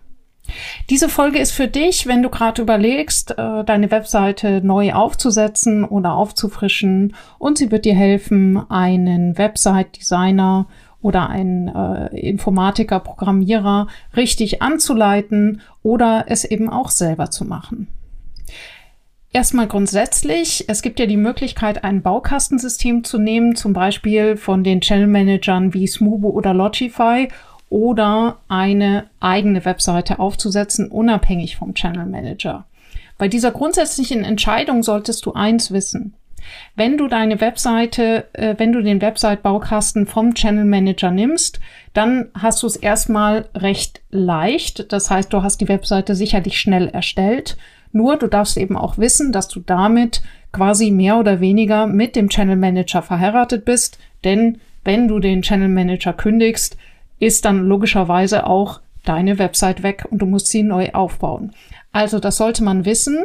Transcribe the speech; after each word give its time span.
Diese 0.90 1.08
Folge 1.08 1.38
ist 1.38 1.52
für 1.52 1.68
dich, 1.68 2.06
wenn 2.06 2.22
du 2.22 2.30
gerade 2.30 2.62
überlegst, 2.62 3.32
äh, 3.32 3.64
deine 3.64 3.90
Webseite 3.90 4.60
neu 4.64 4.92
aufzusetzen 4.92 5.84
oder 5.84 6.14
aufzufrischen 6.14 7.14
und 7.38 7.58
sie 7.58 7.70
wird 7.70 7.84
dir 7.84 7.94
helfen, 7.94 8.58
einen 8.70 9.36
Website-Designer 9.36 10.66
oder 11.00 11.28
einen 11.28 11.68
äh, 11.68 12.18
Informatiker, 12.18 13.00
Programmierer 13.00 13.86
richtig 14.16 14.62
anzuleiten 14.62 15.60
oder 15.82 16.24
es 16.28 16.44
eben 16.44 16.68
auch 16.68 16.90
selber 16.90 17.30
zu 17.30 17.44
machen. 17.44 17.88
Erstmal 19.32 19.66
grundsätzlich, 19.66 20.64
es 20.68 20.80
gibt 20.80 20.98
ja 20.98 21.04
die 21.04 21.18
Möglichkeit, 21.18 21.84
ein 21.84 22.00
Baukastensystem 22.00 23.04
zu 23.04 23.18
nehmen, 23.18 23.54
zum 23.54 23.74
Beispiel 23.74 24.36
von 24.36 24.64
den 24.64 24.80
Channel 24.80 25.08
Managern 25.08 25.74
wie 25.74 25.86
Smubo 25.86 26.30
oder 26.30 26.54
Logify 26.54 27.28
oder 27.68 28.38
eine 28.48 29.04
eigene 29.20 29.64
Webseite 29.64 30.18
aufzusetzen, 30.18 30.88
unabhängig 30.90 31.56
vom 31.56 31.74
Channel 31.74 32.06
Manager. 32.06 32.64
Bei 33.18 33.28
dieser 33.28 33.50
grundsätzlichen 33.50 34.24
Entscheidung 34.24 34.82
solltest 34.82 35.24
du 35.26 35.32
eins 35.32 35.70
wissen. 35.70 36.14
Wenn 36.76 36.96
du 36.96 37.08
deine 37.08 37.40
Webseite, 37.40 38.26
äh, 38.34 38.54
wenn 38.58 38.72
du 38.72 38.82
den 38.82 39.00
Website-Baukasten 39.00 40.06
vom 40.06 40.34
Channel 40.34 40.64
Manager 40.64 41.10
nimmst, 41.10 41.60
dann 41.92 42.28
hast 42.34 42.62
du 42.62 42.66
es 42.66 42.76
erstmal 42.76 43.46
recht 43.54 44.02
leicht. 44.10 44.92
Das 44.92 45.10
heißt, 45.10 45.32
du 45.32 45.42
hast 45.42 45.60
die 45.60 45.68
Webseite 45.68 46.14
sicherlich 46.14 46.60
schnell 46.60 46.88
erstellt. 46.88 47.56
Nur 47.92 48.16
du 48.16 48.26
darfst 48.26 48.58
eben 48.58 48.76
auch 48.76 48.98
wissen, 48.98 49.32
dass 49.32 49.48
du 49.48 49.60
damit 49.60 50.22
quasi 50.52 50.90
mehr 50.90 51.18
oder 51.18 51.40
weniger 51.40 51.86
mit 51.86 52.14
dem 52.14 52.28
Channel 52.28 52.56
Manager 52.56 53.02
verheiratet 53.02 53.64
bist. 53.64 53.98
Denn 54.24 54.60
wenn 54.84 55.08
du 55.08 55.18
den 55.18 55.42
Channel 55.42 55.68
Manager 55.68 56.12
kündigst, 56.12 56.76
ist 57.18 57.44
dann 57.44 57.66
logischerweise 57.66 58.46
auch 58.46 58.80
deine 59.04 59.38
Website 59.38 59.82
weg 59.82 60.06
und 60.10 60.18
du 60.18 60.26
musst 60.26 60.48
sie 60.48 60.62
neu 60.62 60.90
aufbauen. 60.92 61.52
Also 61.92 62.18
das 62.18 62.36
sollte 62.36 62.62
man 62.62 62.84
wissen. 62.84 63.24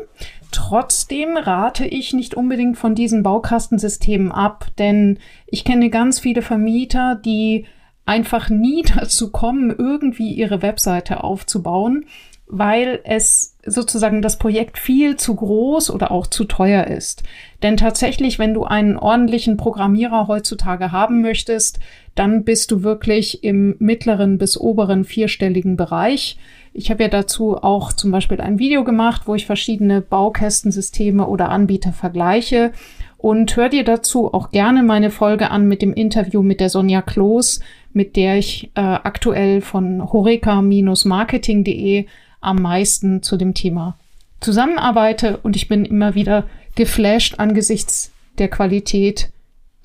Trotzdem 0.52 1.38
rate 1.38 1.86
ich 1.86 2.14
nicht 2.14 2.36
unbedingt 2.36 2.78
von 2.78 2.95
diesen 2.95 3.23
Baukastensystemen 3.23 4.31
ab, 4.31 4.67
denn 4.78 5.20
ich 5.48 5.64
kenne 5.66 5.89
ganz 5.89 6.20
viele 6.20 6.42
Vermieter, 6.42 7.16
die 7.16 7.66
einfach 8.05 8.49
nie 8.49 8.83
dazu 8.95 9.32
kommen, 9.32 9.73
irgendwie 9.77 10.33
ihre 10.33 10.61
Webseite 10.61 11.23
aufzubauen, 11.23 12.05
weil 12.52 13.00
es 13.06 13.56
sozusagen 13.66 14.22
das 14.22 14.38
Projekt 14.38 14.78
viel 14.78 15.16
zu 15.16 15.36
groß 15.36 15.89
oder 15.89 16.12
auch 16.12 16.28
zu 16.28 16.44
teuer 16.44 16.86
ist. 16.88 17.23
Denn 17.64 17.78
tatsächlich, 17.78 18.39
wenn 18.39 18.54
du 18.54 18.66
einen 18.66 18.98
ordentlichen 18.98 19.56
Programmierer 19.56 20.28
heutzutage 20.28 20.92
haben 20.92 21.22
möchtest, 21.22 21.80
dann 22.14 22.44
bist 22.44 22.70
du 22.72 22.84
wirklich 22.84 23.45
im 23.45 23.78
mittleren 23.80 24.38
bis 24.38 24.60
oberen 24.60 25.06
vierstelligen 25.06 25.78
Bereich. 25.78 26.38
Ich 26.73 26.92
habe 26.92 27.04
ja 27.04 27.10
dazu 27.10 27.56
auch 27.56 27.94
zum 27.94 28.11
Beispiel 28.11 28.42
ein 28.42 28.60
Video 28.60 28.84
gemacht, 28.84 29.22
wo 29.28 29.36
ich 29.36 29.45
verschiedene 29.45 30.02
Baukästensysteme 30.02 31.26
oder 31.28 31.50
Anbieter 31.50 31.94
vergleiche. 31.94 32.73
Und 33.17 33.56
hör 33.56 33.70
dir 33.70 33.86
dazu 33.86 34.34
auch 34.34 34.50
gerne 34.50 34.84
meine 34.84 35.10
Folge 35.11 35.52
an 35.52 35.67
mit 35.67 35.82
dem 35.82 35.94
Interview 35.94 36.42
mit 36.42 36.60
der 36.60 36.70
Sonja 36.70 37.02
Kloß, 37.02 37.61
mit 37.94 38.17
der 38.17 38.38
ich 38.38 38.72
äh, 38.76 38.82
aktuell 38.82 39.61
von 39.61 40.11
horeca-marketing.de 40.11 42.08
am 42.42 42.58
meisten 42.58 43.24
zu 43.24 43.38
dem 43.38 43.54
Thema 43.54 43.98
zusammenarbeite. 44.42 45.38
Und 45.38 45.56
ich 45.56 45.68
bin 45.68 45.86
immer 45.86 46.16
wieder 46.16 46.46
geflasht 46.76 47.40
angesichts 47.40 48.12
der 48.38 48.50
Qualität, 48.50 49.32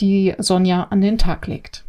die 0.01 0.35
Sonja 0.39 0.85
an 0.91 1.01
den 1.01 1.19
Tag 1.19 1.47
legt. 1.47 1.85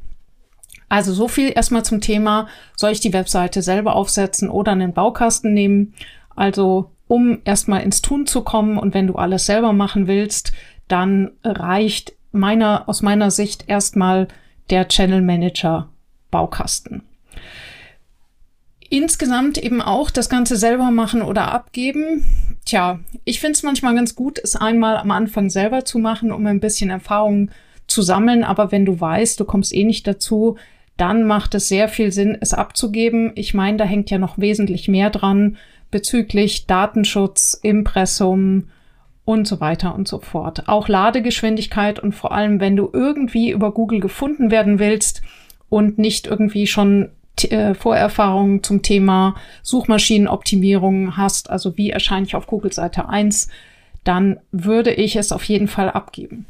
Also 0.90 1.14
so 1.14 1.28
viel 1.28 1.52
erstmal 1.54 1.84
zum 1.84 2.00
Thema, 2.00 2.48
soll 2.76 2.92
ich 2.92 3.00
die 3.00 3.14
Webseite 3.14 3.62
selber 3.62 3.96
aufsetzen 3.96 4.50
oder 4.50 4.72
einen 4.72 4.94
Baukasten 4.94 5.54
nehmen? 5.54 5.94
Also 6.36 6.92
um 7.08 7.40
erstmal 7.46 7.84
ins 7.84 8.02
Tun 8.02 8.26
zu 8.28 8.42
kommen 8.42 8.78
und 8.78 8.94
wenn 8.94 9.08
du 9.08 9.16
alles 9.16 9.46
selber 9.46 9.74
machen 9.74 10.08
willst, 10.08 10.54
dann 10.88 11.32
reicht 11.44 12.14
meiner, 12.32 12.88
aus 12.88 13.02
meiner 13.02 13.32
Sicht 13.32 13.66
erstmal 13.68 14.28
der 14.70 14.88
Channel 14.88 15.22
Manager 15.22 15.90
Baukasten. 16.32 17.04
Insgesamt 18.90 19.58
eben 19.58 19.82
auch 19.82 20.10
das 20.10 20.30
Ganze 20.30 20.56
selber 20.56 20.92
machen 20.92 21.22
oder 21.22 21.52
abgeben. 21.52 22.24
Tja, 22.66 23.00
ich 23.26 23.40
finde 23.40 23.54
es 23.54 23.64
manchmal 23.64 23.96
ganz 23.96 24.16
gut, 24.16 24.40
es 24.42 24.56
einmal 24.56 24.98
am 24.98 25.12
Anfang 25.12 25.50
selber 25.50 25.86
zu 25.86 26.00
machen, 26.00 26.32
um 26.32 26.46
ein 26.46 26.60
bisschen 26.60 26.90
Erfahrung 26.90 27.50
zu 27.88 28.02
sammeln. 28.02 28.44
Aber 28.44 28.72
wenn 28.72 28.86
du 28.86 29.00
weißt, 29.00 29.40
du 29.40 29.46
kommst 29.46 29.74
eh 29.74 29.84
nicht 29.84 30.08
dazu, 30.08 30.58
dann 30.96 31.26
macht 31.26 31.54
es 31.56 31.68
sehr 31.68 31.90
viel 31.90 32.12
Sinn, 32.12 32.38
es 32.40 32.54
abzugeben. 32.54 33.32
Ich 33.36 33.54
meine, 33.54 33.78
da 33.78 33.84
hängt 33.84 34.10
ja 34.10 34.18
noch 34.18 34.38
wesentlich 34.38 34.88
mehr 34.88 35.10
dran 35.10 35.58
bezüglich 35.92 36.66
Datenschutz, 36.66 37.60
Impressum 37.62 38.70
und 39.24 39.48
so 39.48 39.60
weiter 39.60 39.94
und 39.94 40.08
so 40.08 40.20
fort. 40.20 40.68
Auch 40.68 40.88
Ladegeschwindigkeit 40.88 42.00
und 42.00 42.14
vor 42.14 42.32
allem, 42.32 42.60
wenn 42.60 42.76
du 42.76 42.90
irgendwie 42.92 43.52
über 43.52 43.72
Google 43.72 44.00
gefunden 44.00 44.52
werden 44.52 44.80
willst 44.80 45.22
und 45.70 45.98
nicht 45.98 46.28
irgendwie 46.28 46.66
schon 46.66 47.10
äh, 47.46 47.74
Vorerfahrungen 47.74 48.64
zum 48.64 48.82
Thema 48.82 49.36
Suchmaschinenoptimierung 49.64 51.18
hast, 51.18 51.50
also 51.50 51.78
wie 51.78 51.92
erscheine 51.92 52.26
ich 52.26 52.36
auf 52.36 52.48
Google 52.48 52.74
Seite 52.74 53.10
1, 53.10 53.50
dann 54.04 54.40
würde 54.52 54.94
ich 54.94 55.16
es 55.16 55.32
auf 55.32 55.44
jeden 55.44 55.68
Fall 55.68 55.90
abgeben. 55.90 56.46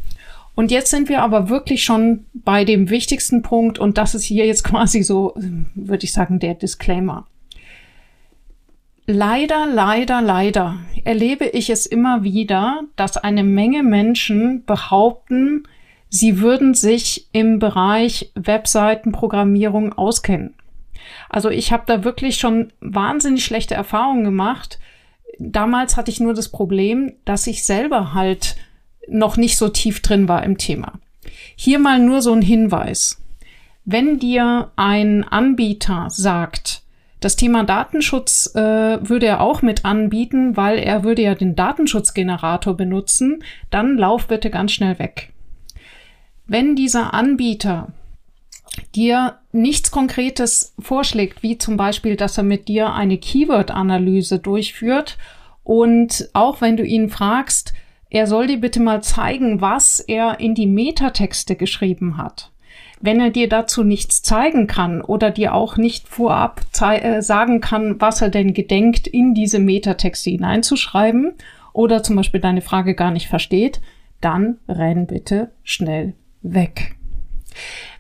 Und 0.56 0.72
jetzt 0.72 0.90
sind 0.90 1.08
wir 1.08 1.22
aber 1.22 1.50
wirklich 1.50 1.84
schon 1.84 2.26
bei 2.34 2.66
dem 2.66 2.90
wichtigsten 2.90 3.44
Punkt 3.44 3.78
und 3.78 3.98
das 3.98 4.16
ist 4.16 4.24
hier 4.24 4.46
jetzt 4.46 4.64
quasi 4.64 5.04
so, 5.04 5.36
würde 5.76 6.04
ich 6.04 6.14
sagen, 6.14 6.40
der 6.40 6.56
Disclaimer. 6.56 7.28
Leider, 9.06 9.68
leider, 9.68 10.22
leider 10.22 10.78
erlebe 11.06 11.46
ich 11.46 11.70
es 11.70 11.86
immer 11.86 12.24
wieder, 12.24 12.82
dass 12.98 13.16
eine 13.16 13.44
Menge 13.44 13.82
Menschen 13.82 14.66
behaupten, 14.66 15.64
sie 16.10 16.42
würden 16.42 16.74
sich 16.74 17.28
im 17.32 17.60
Bereich 17.60 18.32
Webseitenprogrammierung 18.36 19.94
auskennen. 19.94 20.56
Also 21.30 21.50
ich 21.50 21.72
habe 21.72 21.84
da 21.86 22.04
wirklich 22.04 22.38
schon 22.38 22.72
wahnsinnig 22.80 23.44
schlechte 23.46 23.76
Erfahrungen 23.76 24.24
gemacht. 24.24 24.80
Damals 25.40 25.98
hatte 25.98 26.12
ich 26.12 26.20
nur 26.20 26.34
das 26.34 26.50
Problem, 26.50 27.14
dass 27.26 27.48
ich 27.48 27.66
selber 27.66 28.14
halt 28.14 28.56
noch 29.08 29.38
nicht 29.38 29.58
so 29.58 29.70
tief 29.70 30.02
drin 30.02 30.28
war 30.28 30.44
im 30.44 30.58
Thema. 30.58 30.94
Hier 31.56 31.80
mal 31.80 32.00
nur 32.00 32.22
so 32.22 32.34
ein 32.34 32.42
Hinweis. 32.42 33.22
Wenn 33.86 34.20
dir 34.20 34.72
ein 34.76 35.24
Anbieter 35.24 36.08
sagt, 36.10 36.84
das 37.20 37.36
Thema 37.36 37.64
Datenschutz 37.64 38.54
äh, 38.54 38.60
würde 39.02 39.26
er 39.26 39.42
auch 39.42 39.62
mit 39.62 39.86
anbieten, 39.86 40.56
weil 40.56 40.78
er 40.78 41.04
würde 41.04 41.24
ja 41.24 41.36
den 41.36 41.56
Datenschutzgenerator 41.56 42.76
benutzen, 42.76 43.44
dann 43.72 43.98
lauf 43.98 44.28
bitte 44.28 44.50
ganz 44.50 44.74
schnell 44.74 45.00
weg. 45.00 45.34
Wenn 46.46 46.76
dieser 46.76 47.14
Anbieter 47.14 47.88
dir 48.96 49.40
nichts 49.52 49.92
Konkretes 49.92 50.74
vorschlägt, 50.80 51.44
wie 51.44 51.58
zum 51.58 51.78
Beispiel, 51.78 52.16
dass 52.16 52.38
er 52.38 52.44
mit 52.44 52.68
dir 52.68 52.94
eine 52.94 53.18
Keyword-Analyse 53.18 54.40
durchführt 54.40 55.18
und 55.64 56.30
auch 56.34 56.62
wenn 56.62 56.78
du 56.78 56.84
ihn 56.84 57.10
fragst, 57.10 57.74
er 58.10 58.26
soll 58.26 58.48
dir 58.48 58.60
bitte 58.60 58.80
mal 58.80 59.04
zeigen, 59.04 59.60
was 59.60 60.00
er 60.00 60.40
in 60.40 60.56
die 60.56 60.68
Metatexte 60.68 61.56
geschrieben 61.56 62.18
hat. 62.18 62.52
wenn 63.00 63.20
er 63.20 63.30
dir 63.30 63.48
dazu 63.48 63.84
nichts 63.84 64.24
zeigen 64.24 64.68
kann 64.68 65.02
oder 65.02 65.30
dir 65.30 65.54
auch 65.54 65.78
nicht 65.78 66.08
vorab 66.08 66.62
äh, 66.82 67.22
sagen 67.22 67.62
kann, 67.62 68.02
was 68.02 68.22
er 68.22 68.30
denn 68.30 68.54
gedenkt, 68.54 69.08
in 69.08 69.34
diese 69.34 69.60
Metatexte 69.60 70.32
hineinzuschreiben 70.32 71.34
oder 71.74 72.02
zum 72.02 72.16
Beispiel 72.16 72.42
deine 72.42 72.62
Frage 72.62 72.96
gar 72.96 73.12
nicht 73.12 73.28
versteht, 73.28 73.82
dann 74.20 74.58
renn 74.68 75.06
bitte 75.06 75.52
schnell 75.64 76.14
weg. 76.42 76.97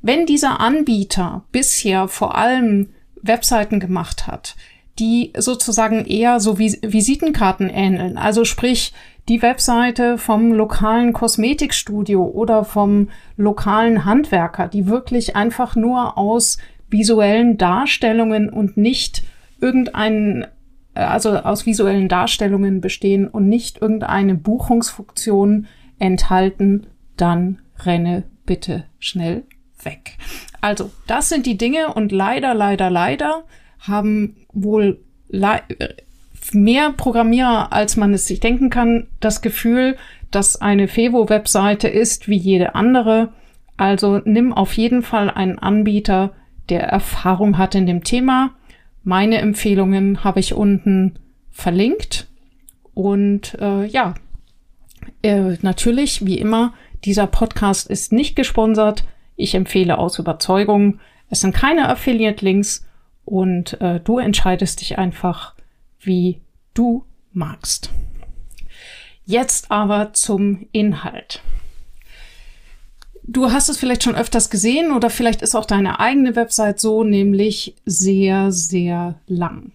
Wenn 0.01 0.25
dieser 0.25 0.59
Anbieter 0.59 1.44
bisher 1.51 2.07
vor 2.07 2.36
allem 2.36 2.89
Webseiten 3.21 3.80
gemacht 3.80 4.27
hat, 4.27 4.56
die 5.00 5.33
sozusagen 5.38 6.06
eher 6.06 6.39
so 6.39 6.57
wie 6.57 6.77
Visitenkarten 6.81 7.69
ähneln, 7.69 8.18
also 8.18 8.45
sprich 8.45 8.94
die 9.27 9.42
Webseite 9.42 10.18
vom 10.18 10.54
lokalen 10.54 11.13
Kosmetikstudio 11.13 12.24
oder 12.24 12.63
vom 12.63 13.09
lokalen 13.36 14.06
Handwerker, 14.06 14.68
die 14.68 14.88
wirklich 14.88 15.36
einfach 15.36 15.75
nur 15.75 16.18
aus 16.18 16.57
visuellen 16.89 17.57
Darstellungen 17.57 18.50
und 18.50 18.77
nicht 18.77 19.24
irgendeinen, 19.60 20.48
also 20.94 21.38
aus 21.38 21.65
visuellen 21.65 22.07
Darstellungen 22.07 22.80
bestehen 22.80 23.27
und 23.27 23.50
nicht 23.50 23.81
irgendeine 23.81 24.36
Buchungsfunktion 24.36 25.68
enthalten, 26.00 26.88
dann 27.18 27.60
renne 27.80 28.24
bitte 28.48 28.86
schnell 28.98 29.44
weg. 29.84 30.18
Also, 30.60 30.90
das 31.06 31.30
sind 31.30 31.46
die 31.46 31.58
Dinge 31.58 31.94
und 31.94 32.12
leider, 32.12 32.56
leider, 32.56 32.90
leider 32.90 33.44
haben 33.80 34.38
wohl 34.52 35.00
mehr 36.54 36.92
Programmierer, 36.94 37.72
als 37.72 37.96
man 37.96 38.14
es 38.14 38.26
sich 38.26 38.40
denken 38.40 38.72
kann, 38.72 39.08
das 39.20 39.42
Gefühl, 39.42 39.98
dass 40.32 40.60
eine 40.60 40.88
Fevo-Webseite 40.88 41.88
ist 41.88 42.28
wie 42.28 42.38
jede 42.38 42.76
andere. 42.76 43.34
Also 43.78 44.22
nimm 44.26 44.54
auf 44.54 44.74
jeden 44.74 45.04
Fall 45.04 45.30
einen 45.30 45.60
Anbieter, 45.60 46.34
der 46.70 46.84
Erfahrung 46.84 47.58
hat 47.58 47.76
in 47.76 47.86
dem 47.86 48.04
Thema. 48.04 48.52
Meine 49.04 49.38
Empfehlungen 49.38 50.24
habe 50.24 50.40
ich 50.40 50.54
unten 50.54 51.20
verlinkt. 51.52 52.28
Und 52.94 53.56
äh, 53.62 53.86
ja, 53.86 54.16
äh, 55.22 55.58
natürlich, 55.62 56.26
wie 56.26 56.40
immer, 56.40 56.74
dieser 57.04 57.28
Podcast 57.28 57.88
ist 57.88 58.12
nicht 58.12 58.36
gesponsert. 58.36 59.06
Ich 59.36 59.56
empfehle 59.56 59.98
aus 59.98 60.20
Überzeugung. 60.20 61.00
Es 61.30 61.42
sind 61.42 61.54
keine 61.54 61.90
Affiliate-Links 61.90 62.86
und 63.26 63.80
äh, 63.82 64.00
du 64.00 64.20
entscheidest 64.20 64.82
dich 64.82 64.98
einfach, 64.98 65.54
wie 66.00 66.42
du 66.74 67.06
magst. 67.34 67.92
Jetzt 69.26 69.72
aber 69.72 70.14
zum 70.14 70.68
Inhalt. 70.72 71.42
Du 73.24 73.52
hast 73.52 73.68
es 73.68 73.78
vielleicht 73.78 74.04
schon 74.04 74.16
öfters 74.16 74.50
gesehen 74.50 74.94
oder 74.94 75.10
vielleicht 75.10 75.42
ist 75.42 75.54
auch 75.54 75.66
deine 75.66 76.00
eigene 76.00 76.38
Website 76.38 76.80
so, 76.80 77.04
nämlich 77.04 77.76
sehr, 77.86 78.54
sehr 78.54 79.20
lang. 79.28 79.74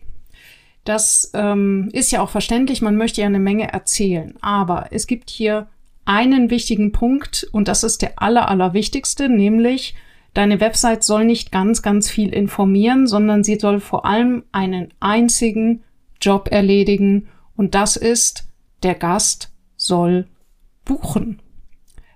Das 0.85 1.31
ähm, 1.35 1.91
ist 1.93 2.11
ja 2.11 2.23
auch 2.23 2.31
verständlich, 2.31 2.81
man 2.81 2.97
möchte 2.97 3.21
ja 3.21 3.27
eine 3.27 3.39
Menge 3.39 3.71
erzählen, 3.71 4.35
aber 4.41 4.87
es 4.91 5.07
gibt 5.07 5.29
hier 5.29 5.69
einen 6.05 6.51
wichtigen 6.51 6.93
Punkt 6.93 7.47
und 7.53 7.69
das 7.69 7.85
ist 7.85 8.03
der 8.03 8.21
aller, 8.21 8.49
allerwichtigste, 8.49 9.29
nämlich 9.29 9.95
deine 10.35 10.61
Website 10.61 11.05
soll 11.05 11.25
nicht 11.25 11.53
ganz, 11.53 11.83
ganz 11.83 12.11
viel 12.11 12.33
informieren, 12.33 13.07
sondern 13.07 13.45
sie 13.45 13.59
soll 13.59 13.81
vor 13.81 14.05
allem 14.05 14.45
einen 14.53 14.93
einzigen 15.01 15.83
Job 16.21 16.49
erledigen 16.51 17.29
und 17.57 17.75
das 17.75 17.97
ist, 17.97 18.49
der 18.83 18.95
Gast 18.95 19.53
soll 19.77 20.27
buchen. 20.85 21.41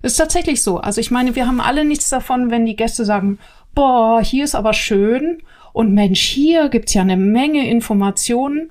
Ist 0.02 0.16
tatsächlich 0.16 0.62
so. 0.62 0.78
Also 0.78 1.00
ich 1.00 1.10
meine, 1.10 1.34
wir 1.34 1.46
haben 1.46 1.60
alle 1.60 1.84
nichts 1.84 2.08
davon, 2.10 2.50
wenn 2.50 2.66
die 2.66 2.76
Gäste 2.76 3.04
sagen, 3.04 3.38
boah, 3.74 4.22
hier 4.22 4.44
ist 4.44 4.54
aber 4.54 4.72
schön 4.72 5.42
und 5.72 5.92
Mensch, 5.92 6.20
hier 6.20 6.68
gibt's 6.68 6.94
ja 6.94 7.02
eine 7.02 7.16
Menge 7.16 7.68
Informationen. 7.68 8.70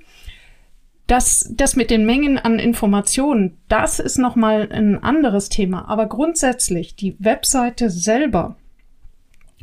Das, 1.06 1.48
das 1.54 1.76
mit 1.76 1.90
den 1.90 2.04
Mengen 2.04 2.38
an 2.38 2.58
Informationen, 2.58 3.58
das 3.68 4.00
ist 4.00 4.18
nochmal 4.18 4.68
ein 4.72 5.02
anderes 5.02 5.48
Thema. 5.48 5.88
Aber 5.88 6.06
grundsätzlich, 6.06 6.96
die 6.96 7.16
Webseite 7.20 7.90
selber 7.90 8.56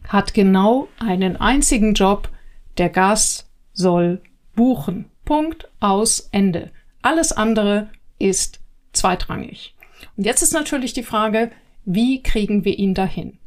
hat 0.08 0.34
genau 0.34 0.88
einen 1.00 1.36
einzigen 1.38 1.94
Job. 1.94 2.30
Der 2.78 2.90
Gast 2.90 3.50
soll 3.74 4.22
buchen. 4.56 5.06
Punkt 5.26 5.70
aus 5.80 6.30
Ende. 6.32 6.72
Alles 7.02 7.32
andere 7.32 7.90
ist 8.20 8.60
zweitrangig. 8.94 9.76
Und 10.16 10.26
jetzt 10.26 10.42
ist 10.42 10.54
natürlich 10.54 10.94
die 10.94 11.04
Frage, 11.04 11.52
wie 11.86 12.24
kriegen 12.24 12.66
wir 12.66 12.78
ihn 12.78 12.94
dahin? 12.94 13.38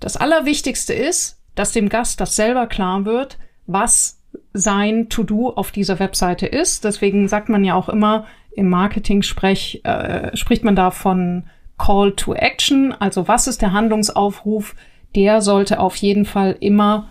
Das 0.00 0.16
Allerwichtigste 0.16 0.92
ist, 0.92 1.38
dass 1.54 1.72
dem 1.72 1.88
Gast 1.88 2.20
das 2.20 2.36
selber 2.36 2.66
klar 2.66 3.04
wird, 3.04 3.38
was 3.66 4.18
sein 4.52 5.08
To-Do 5.08 5.50
auf 5.50 5.70
dieser 5.70 5.98
Webseite 5.98 6.46
ist. 6.46 6.84
Deswegen 6.84 7.28
sagt 7.28 7.48
man 7.48 7.64
ja 7.64 7.74
auch 7.74 7.88
immer, 7.88 8.26
im 8.54 8.68
Marketing-Sprech 8.68 9.80
äh, 9.84 10.36
spricht 10.36 10.64
man 10.64 10.76
da 10.76 10.90
von 10.90 11.44
Call 11.78 12.12
to 12.12 12.34
Action. 12.34 12.92
Also 12.92 13.28
was 13.28 13.46
ist 13.46 13.62
der 13.62 13.72
Handlungsaufruf? 13.72 14.74
Der 15.14 15.40
sollte 15.40 15.80
auf 15.80 15.96
jeden 15.96 16.24
Fall 16.24 16.56
immer 16.60 17.08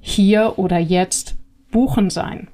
hier 0.00 0.54
oder 0.58 0.78
jetzt 0.78 1.36
buchen 1.70 2.10
sein. 2.10 2.48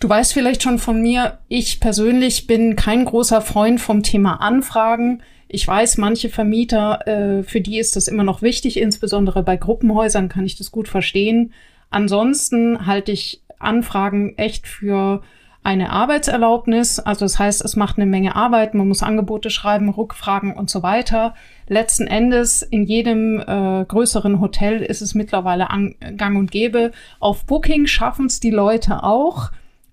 Du 0.00 0.08
weißt 0.08 0.32
vielleicht 0.32 0.62
schon 0.62 0.78
von 0.78 1.02
mir, 1.02 1.38
ich 1.48 1.78
persönlich 1.78 2.46
bin 2.46 2.74
kein 2.74 3.04
großer 3.04 3.42
Freund 3.42 3.80
vom 3.80 4.02
Thema 4.02 4.40
Anfragen. 4.40 5.22
Ich 5.46 5.66
weiß, 5.68 5.98
manche 5.98 6.30
Vermieter, 6.30 7.06
äh, 7.06 7.42
für 7.42 7.60
die 7.60 7.78
ist 7.78 7.96
das 7.96 8.08
immer 8.08 8.24
noch 8.24 8.40
wichtig, 8.40 8.78
insbesondere 8.78 9.42
bei 9.42 9.58
Gruppenhäusern 9.58 10.30
kann 10.30 10.46
ich 10.46 10.56
das 10.56 10.70
gut 10.70 10.88
verstehen. 10.88 11.52
Ansonsten 11.90 12.86
halte 12.86 13.12
ich 13.12 13.42
Anfragen 13.58 14.36
echt 14.38 14.66
für 14.66 15.22
eine 15.62 15.90
Arbeitserlaubnis. 15.90 16.98
Also 16.98 17.26
das 17.26 17.38
heißt, 17.38 17.62
es 17.62 17.76
macht 17.76 17.98
eine 17.98 18.06
Menge 18.06 18.34
Arbeit, 18.34 18.72
man 18.74 18.88
muss 18.88 19.02
Angebote 19.02 19.50
schreiben, 19.50 19.90
Rückfragen 19.90 20.54
und 20.54 20.70
so 20.70 20.82
weiter. 20.82 21.34
Letzten 21.68 22.06
Endes 22.06 22.62
in 22.62 22.84
jedem 22.84 23.40
äh, 23.40 23.84
größeren 23.84 24.40
Hotel 24.40 24.80
ist 24.80 25.02
es 25.02 25.14
mittlerweile 25.14 25.68
an, 25.68 25.94
gang 26.16 26.38
und 26.38 26.50
gäbe. 26.50 26.92
Auf 27.18 27.44
Booking 27.44 27.86
schaffen 27.86 28.26
es 28.26 28.40
die 28.40 28.50
Leute 28.50 29.02
auch 29.02 29.50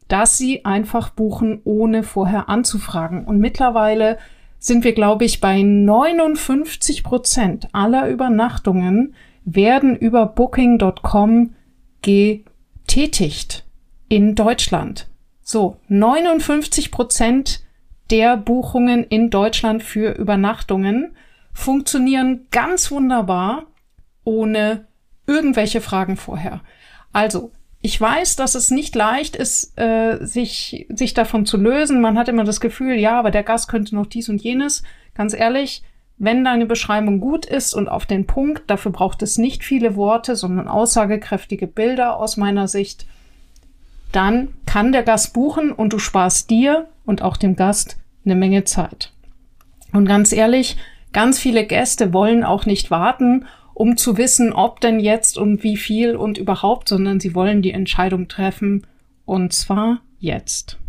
dass 0.08 0.38
sie 0.38 0.66
einfach 0.66 1.10
buchen, 1.10 1.62
ohne 1.64 2.04
vorher 2.04 2.50
anzufragen. 2.50 3.26
Und 3.26 3.40
mittlerweile 3.40 4.18
sind 4.60 4.84
wir, 4.84 4.94
glaube 4.94 5.26
ich, 5.26 5.42
bei 5.42 5.62
59 5.62 7.04
Prozent 7.04 7.68
aller 7.74 8.10
Übernachtungen 8.10 9.14
werden 9.46 9.96
über 9.96 10.26
Booking.com 10.26 11.54
getätigt 12.02 13.66
in 14.10 14.36
Deutschland. 14.36 15.08
So, 15.42 15.78
59 15.88 16.92
Prozent 16.92 17.64
der 18.10 18.38
Buchungen 18.38 19.04
in 19.04 19.30
Deutschland 19.30 19.84
für 19.84 20.12
Übernachtungen 20.12 21.16
funktionieren 21.54 22.48
ganz 22.52 22.92
wunderbar 22.92 23.66
ohne 24.24 24.88
irgendwelche 25.26 25.82
Fragen 25.82 26.18
vorher. 26.18 26.62
Also, 27.12 27.52
ich 27.82 28.00
weiß, 28.00 28.36
dass 28.36 28.56
es 28.56 28.72
nicht 28.72 28.96
leicht 28.96 29.36
ist, 29.36 29.80
äh, 29.80 30.18
sich, 30.22 30.88
sich 30.90 31.14
davon 31.14 31.46
zu 31.46 31.58
lösen. 31.58 32.02
Man 32.02 32.18
hat 32.18 32.28
immer 32.28 32.44
das 32.44 32.60
Gefühl, 32.60 32.96
ja, 32.96 33.18
aber 33.20 33.32
der 33.32 33.44
Gast 33.44 33.70
könnte 33.70 33.96
noch 33.96 34.08
dies 34.08 34.30
und 34.30 34.42
jenes. 34.42 34.84
Ganz 35.14 35.34
ehrlich, 35.34 35.84
wenn 36.18 36.44
deine 36.44 36.66
Beschreibung 36.66 37.20
gut 37.20 37.46
ist 37.46 37.74
und 37.74 37.90
auf 37.90 38.06
den 38.06 38.26
Punkt, 38.26 38.70
dafür 38.70 38.92
braucht 38.92 39.22
es 39.22 39.38
nicht 39.38 39.64
viele 39.64 39.96
Worte, 39.96 40.36
sondern 40.36 40.68
aussagekräftige 40.68 41.68
Bilder 41.68 42.18
aus 42.18 42.38
meiner 42.38 42.68
Sicht, 42.68 43.06
dann 44.12 44.50
kann 44.66 44.92
der 44.92 45.04
Gast 45.04 45.34
buchen 45.34 45.72
und 45.72 45.94
du 45.94 46.00
sparst 46.00 46.50
dir 46.50 46.88
und 47.06 47.22
auch 47.22 47.38
dem 47.38 47.56
Gast 47.56 47.98
eine 48.26 48.36
Menge 48.36 48.64
Zeit. 48.64 49.12
Und 49.94 50.06
ganz 50.06 50.32
ehrlich, 50.32 50.78
ganz 51.14 51.40
viele 51.40 51.66
Gäste 51.66 52.14
wollen 52.14 52.44
auch 52.44 52.66
nicht 52.66 52.90
warten 52.90 53.46
um 53.78 53.96
zu 53.96 54.18
wissen, 54.18 54.54
ob 54.54 54.82
denn 54.82 55.00
jetzt 55.00 55.38
und 55.38 55.62
wie 55.62 55.78
viel 55.78 56.16
und 56.16 56.40
überhaupt, 56.40 56.90
sondern 56.90 57.20
sie 57.20 57.36
wollen 57.36 57.62
die 57.62 57.74
Entscheidung 57.74 58.28
treffen 58.28 58.88
und 59.26 59.54
zwar 59.54 60.00
jetzt. 60.20 60.80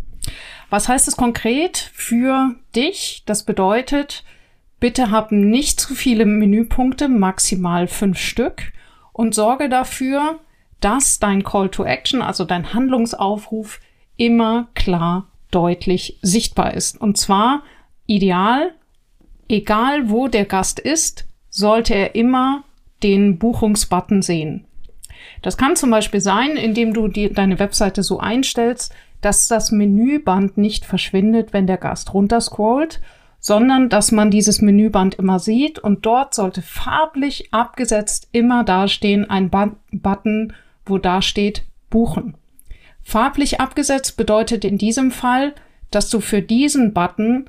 Was 0.71 0.89
heißt 0.89 1.07
es 1.07 1.15
konkret 1.15 1.77
für 1.93 2.55
dich? 2.75 3.25
Das 3.27 3.43
bedeutet, 3.43 4.25
bitte 4.81 5.11
hab 5.11 5.33
nicht 5.33 5.81
zu 5.81 5.95
viele 5.95 6.25
Menüpunkte, 6.25 7.09
maximal 7.09 7.89
fünf 7.89 8.19
Stück 8.19 8.73
und 9.13 9.35
sorge 9.35 9.69
dafür, 9.69 10.39
dass 10.81 11.19
dein 11.19 11.43
Call 11.43 11.71
to 11.71 11.85
Action, 11.85 12.23
also 12.23 12.45
dein 12.45 12.73
Handlungsaufruf, 12.73 13.81
immer 14.17 14.69
klar, 14.75 15.27
deutlich 15.51 16.19
sichtbar 16.23 16.75
ist. 16.75 17.01
Und 17.01 17.17
zwar 17.19 17.63
ideal, 18.07 18.73
egal 19.49 20.11
wo 20.11 20.29
der 20.29 20.45
Gast 20.45 20.79
ist, 20.79 21.27
sollte 21.51 21.95
er 21.95 22.15
immer 22.15 22.65
den 23.03 23.39
Buchungsbutton 23.39 24.23
sehen. 24.23 24.65
Das 25.43 25.57
kann 25.57 25.77
zum 25.77 25.91
Beispiel 25.91 26.21
sein, 26.21 26.57
indem 26.57 26.93
du 26.95 27.09
die, 27.09 27.33
deine 27.33 27.59
Webseite 27.59 28.03
so 28.03 28.19
einstellst, 28.19 28.93
dass 29.21 29.49
das 29.49 29.73
Menüband 29.73 30.59
nicht 30.59 30.85
verschwindet, 30.85 31.53
wenn 31.53 31.67
der 31.67 31.77
Gast 31.77 32.15
runterscrollt, 32.15 33.01
sondern 33.41 33.89
dass 33.89 34.13
man 34.13 34.31
dieses 34.31 34.61
Menüband 34.61 35.15
immer 35.15 35.39
sieht 35.39 35.79
und 35.79 36.05
dort 36.05 36.35
sollte 36.35 36.63
farblich 36.63 37.53
abgesetzt 37.53 38.29
immer 38.33 38.65
dastehen 38.65 39.29
ein 39.31 39.51
Button, 39.51 40.53
wo 40.85 40.99
da 40.99 41.23
steht 41.23 41.65
Buchen. 41.91 42.37
Farblich 43.03 43.61
abgesetzt 43.61 44.17
bedeutet 44.17 44.65
in 44.65 44.77
diesem 44.77 45.11
Fall, 45.11 45.55
dass 45.91 46.11
du 46.11 46.21
für 46.21 46.43
diesen 46.43 46.93
Button 46.93 47.49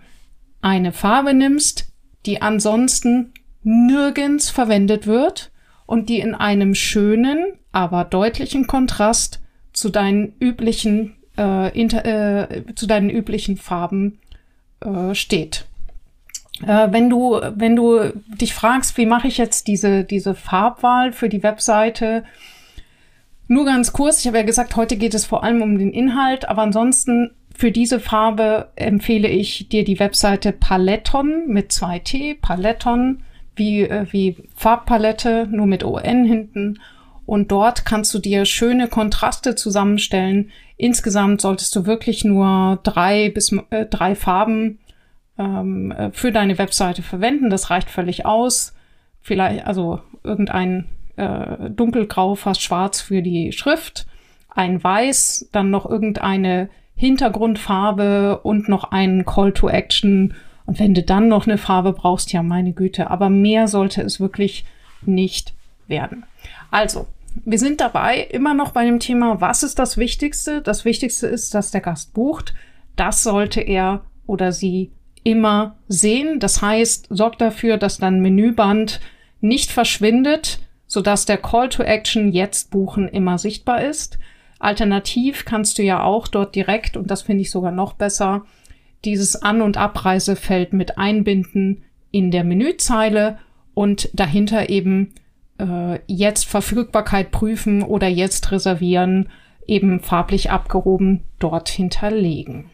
eine 0.61 0.91
Farbe 0.91 1.33
nimmst, 1.33 1.91
die 2.25 2.41
ansonsten 2.41 3.33
nirgends 3.63 4.49
verwendet 4.49 5.07
wird 5.07 5.51
und 5.85 6.09
die 6.09 6.19
in 6.19 6.35
einem 6.35 6.75
schönen, 6.75 7.53
aber 7.71 8.03
deutlichen 8.03 8.67
Kontrast 8.67 9.41
zu 9.73 9.89
deinen 9.89 10.33
üblichen, 10.39 11.15
äh, 11.37 11.77
inter, 11.77 12.05
äh, 12.05 12.63
zu 12.75 12.87
deinen 12.87 13.09
üblichen 13.09 13.57
Farben 13.57 14.19
äh, 14.81 15.13
steht. 15.13 15.65
Äh, 16.65 16.87
wenn 16.91 17.09
du, 17.09 17.39
wenn 17.55 17.75
du 17.75 18.11
dich 18.27 18.53
fragst, 18.53 18.97
wie 18.97 19.05
mache 19.05 19.27
ich 19.27 19.37
jetzt 19.37 19.67
diese, 19.67 20.03
diese 20.03 20.35
Farbwahl 20.35 21.11
für 21.13 21.29
die 21.29 21.43
Webseite, 21.43 22.23
nur 23.47 23.65
ganz 23.65 23.93
kurz, 23.93 24.19
ich 24.19 24.27
habe 24.27 24.37
ja 24.37 24.43
gesagt, 24.43 24.75
heute 24.75 24.95
geht 24.95 25.15
es 25.15 25.25
vor 25.25 25.43
allem 25.43 25.61
um 25.61 25.79
den 25.79 25.91
Inhalt, 25.91 26.47
aber 26.47 26.61
ansonsten 26.61 27.31
für 27.55 27.71
diese 27.71 27.99
Farbe 27.99 28.69
empfehle 28.75 29.27
ich 29.27 29.69
dir 29.69 29.83
die 29.83 29.99
Webseite 29.99 30.51
Paletton 30.51 31.47
mit 31.47 31.71
zwei 31.71 31.99
T, 31.99 32.35
Paletton, 32.35 33.23
wie, 33.55 33.81
äh, 33.81 34.05
wie 34.11 34.37
Farbpalette, 34.55 35.47
nur 35.49 35.65
mit 35.65 35.83
ON 35.83 36.25
hinten. 36.25 36.79
Und 37.25 37.51
dort 37.51 37.85
kannst 37.85 38.13
du 38.13 38.19
dir 38.19 38.45
schöne 38.45 38.87
Kontraste 38.87 39.55
zusammenstellen. 39.55 40.51
Insgesamt 40.77 41.41
solltest 41.41 41.75
du 41.75 41.85
wirklich 41.85 42.23
nur 42.23 42.79
drei 42.83 43.29
bis 43.29 43.51
äh, 43.69 43.85
drei 43.85 44.15
Farben 44.15 44.79
ähm, 45.39 45.91
äh, 45.91 46.11
für 46.11 46.31
deine 46.31 46.57
Webseite 46.59 47.01
verwenden. 47.01 47.49
Das 47.49 47.71
reicht 47.71 47.89
völlig 47.89 48.25
aus. 48.25 48.75
Vielleicht, 49.21 49.65
also 49.65 50.01
irgendein 50.23 50.85
äh, 51.15 51.69
dunkelgrau, 51.69 52.35
fast 52.35 52.61
schwarz 52.61 53.01
für 53.01 53.21
die 53.21 53.51
Schrift, 53.51 54.05
ein 54.49 54.83
Weiß, 54.83 55.49
dann 55.51 55.69
noch 55.69 55.89
irgendeine 55.89 56.69
Hintergrundfarbe 56.95 58.39
und 58.43 58.67
noch 58.67 58.91
einen 58.91 59.25
Call 59.25 59.53
to 59.53 59.69
Action. 59.69 60.33
Und 60.65 60.79
wenn 60.79 60.93
du 60.93 61.01
dann 61.01 61.29
noch 61.29 61.47
eine 61.47 61.57
Farbe 61.57 61.93
brauchst, 61.93 62.33
ja 62.33 62.43
meine 62.43 62.73
Güte, 62.73 63.09
aber 63.09 63.29
mehr 63.29 63.67
sollte 63.67 64.01
es 64.01 64.19
wirklich 64.19 64.65
nicht 65.01 65.53
werden. 65.87 66.25
Also, 66.71 67.07
wir 67.45 67.59
sind 67.59 67.79
dabei 67.79 68.21
immer 68.21 68.53
noch 68.53 68.71
bei 68.71 68.85
dem 68.85 68.99
Thema, 68.99 69.39
was 69.39 69.63
ist 69.63 69.79
das 69.79 69.97
Wichtigste? 69.97 70.61
Das 70.61 70.83
Wichtigste 70.83 71.27
ist, 71.27 71.53
dass 71.53 71.71
der 71.71 71.81
Gast 71.81 72.13
bucht. 72.13 72.53
Das 72.95 73.23
sollte 73.23 73.61
er 73.61 74.01
oder 74.25 74.51
sie 74.51 74.91
immer 75.23 75.75
sehen. 75.87 76.39
Das 76.39 76.61
heißt, 76.61 77.07
sorgt 77.09 77.41
dafür, 77.41 77.77
dass 77.77 77.97
dein 77.97 78.21
Menüband 78.21 78.99
nicht 79.41 79.71
verschwindet, 79.71 80.59
sodass 80.87 81.25
der 81.25 81.37
Call 81.37 81.69
to 81.69 81.83
Action 81.83 82.31
jetzt 82.31 82.71
buchen 82.71 83.07
immer 83.07 83.37
sichtbar 83.37 83.83
ist. 83.83 84.19
Alternativ 84.59 85.45
kannst 85.45 85.77
du 85.77 85.83
ja 85.83 86.03
auch 86.03 86.27
dort 86.27 86.55
direkt, 86.55 86.97
und 86.97 87.09
das 87.09 87.21
finde 87.21 87.41
ich 87.41 87.51
sogar 87.51 87.71
noch 87.71 87.93
besser, 87.93 88.43
dieses 89.05 89.41
An- 89.41 89.61
und 89.61 89.77
Abreisefeld 89.77 90.73
mit 90.73 90.97
einbinden 90.97 91.83
in 92.11 92.31
der 92.31 92.43
Menüzeile 92.43 93.37
und 93.73 94.09
dahinter 94.13 94.69
eben 94.69 95.13
äh, 95.59 95.99
jetzt 96.07 96.45
Verfügbarkeit 96.45 97.31
prüfen 97.31 97.83
oder 97.83 98.07
jetzt 98.07 98.51
reservieren, 98.51 99.29
eben 99.67 100.01
farblich 100.01 100.51
abgehoben 100.51 101.23
dort 101.37 101.69
hinterlegen. 101.69 102.69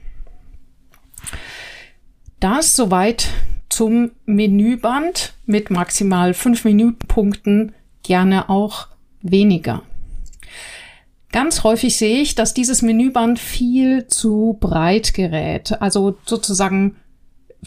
Das 2.39 2.75
soweit 2.75 3.29
zum 3.69 4.11
Menüband 4.25 5.33
mit 5.45 5.69
maximal 5.69 6.33
fünf 6.33 6.65
Minutenpunkten, 6.65 7.73
gerne 8.03 8.49
auch 8.49 8.87
weniger. 9.21 9.81
Ganz 11.31 11.63
häufig 11.63 11.97
sehe 11.97 12.21
ich, 12.21 12.35
dass 12.35 12.53
dieses 12.53 12.81
Menüband 12.81 13.39
viel 13.39 14.07
zu 14.07 14.57
breit 14.59 15.13
gerät, 15.13 15.81
also 15.81 16.17
sozusagen 16.25 16.95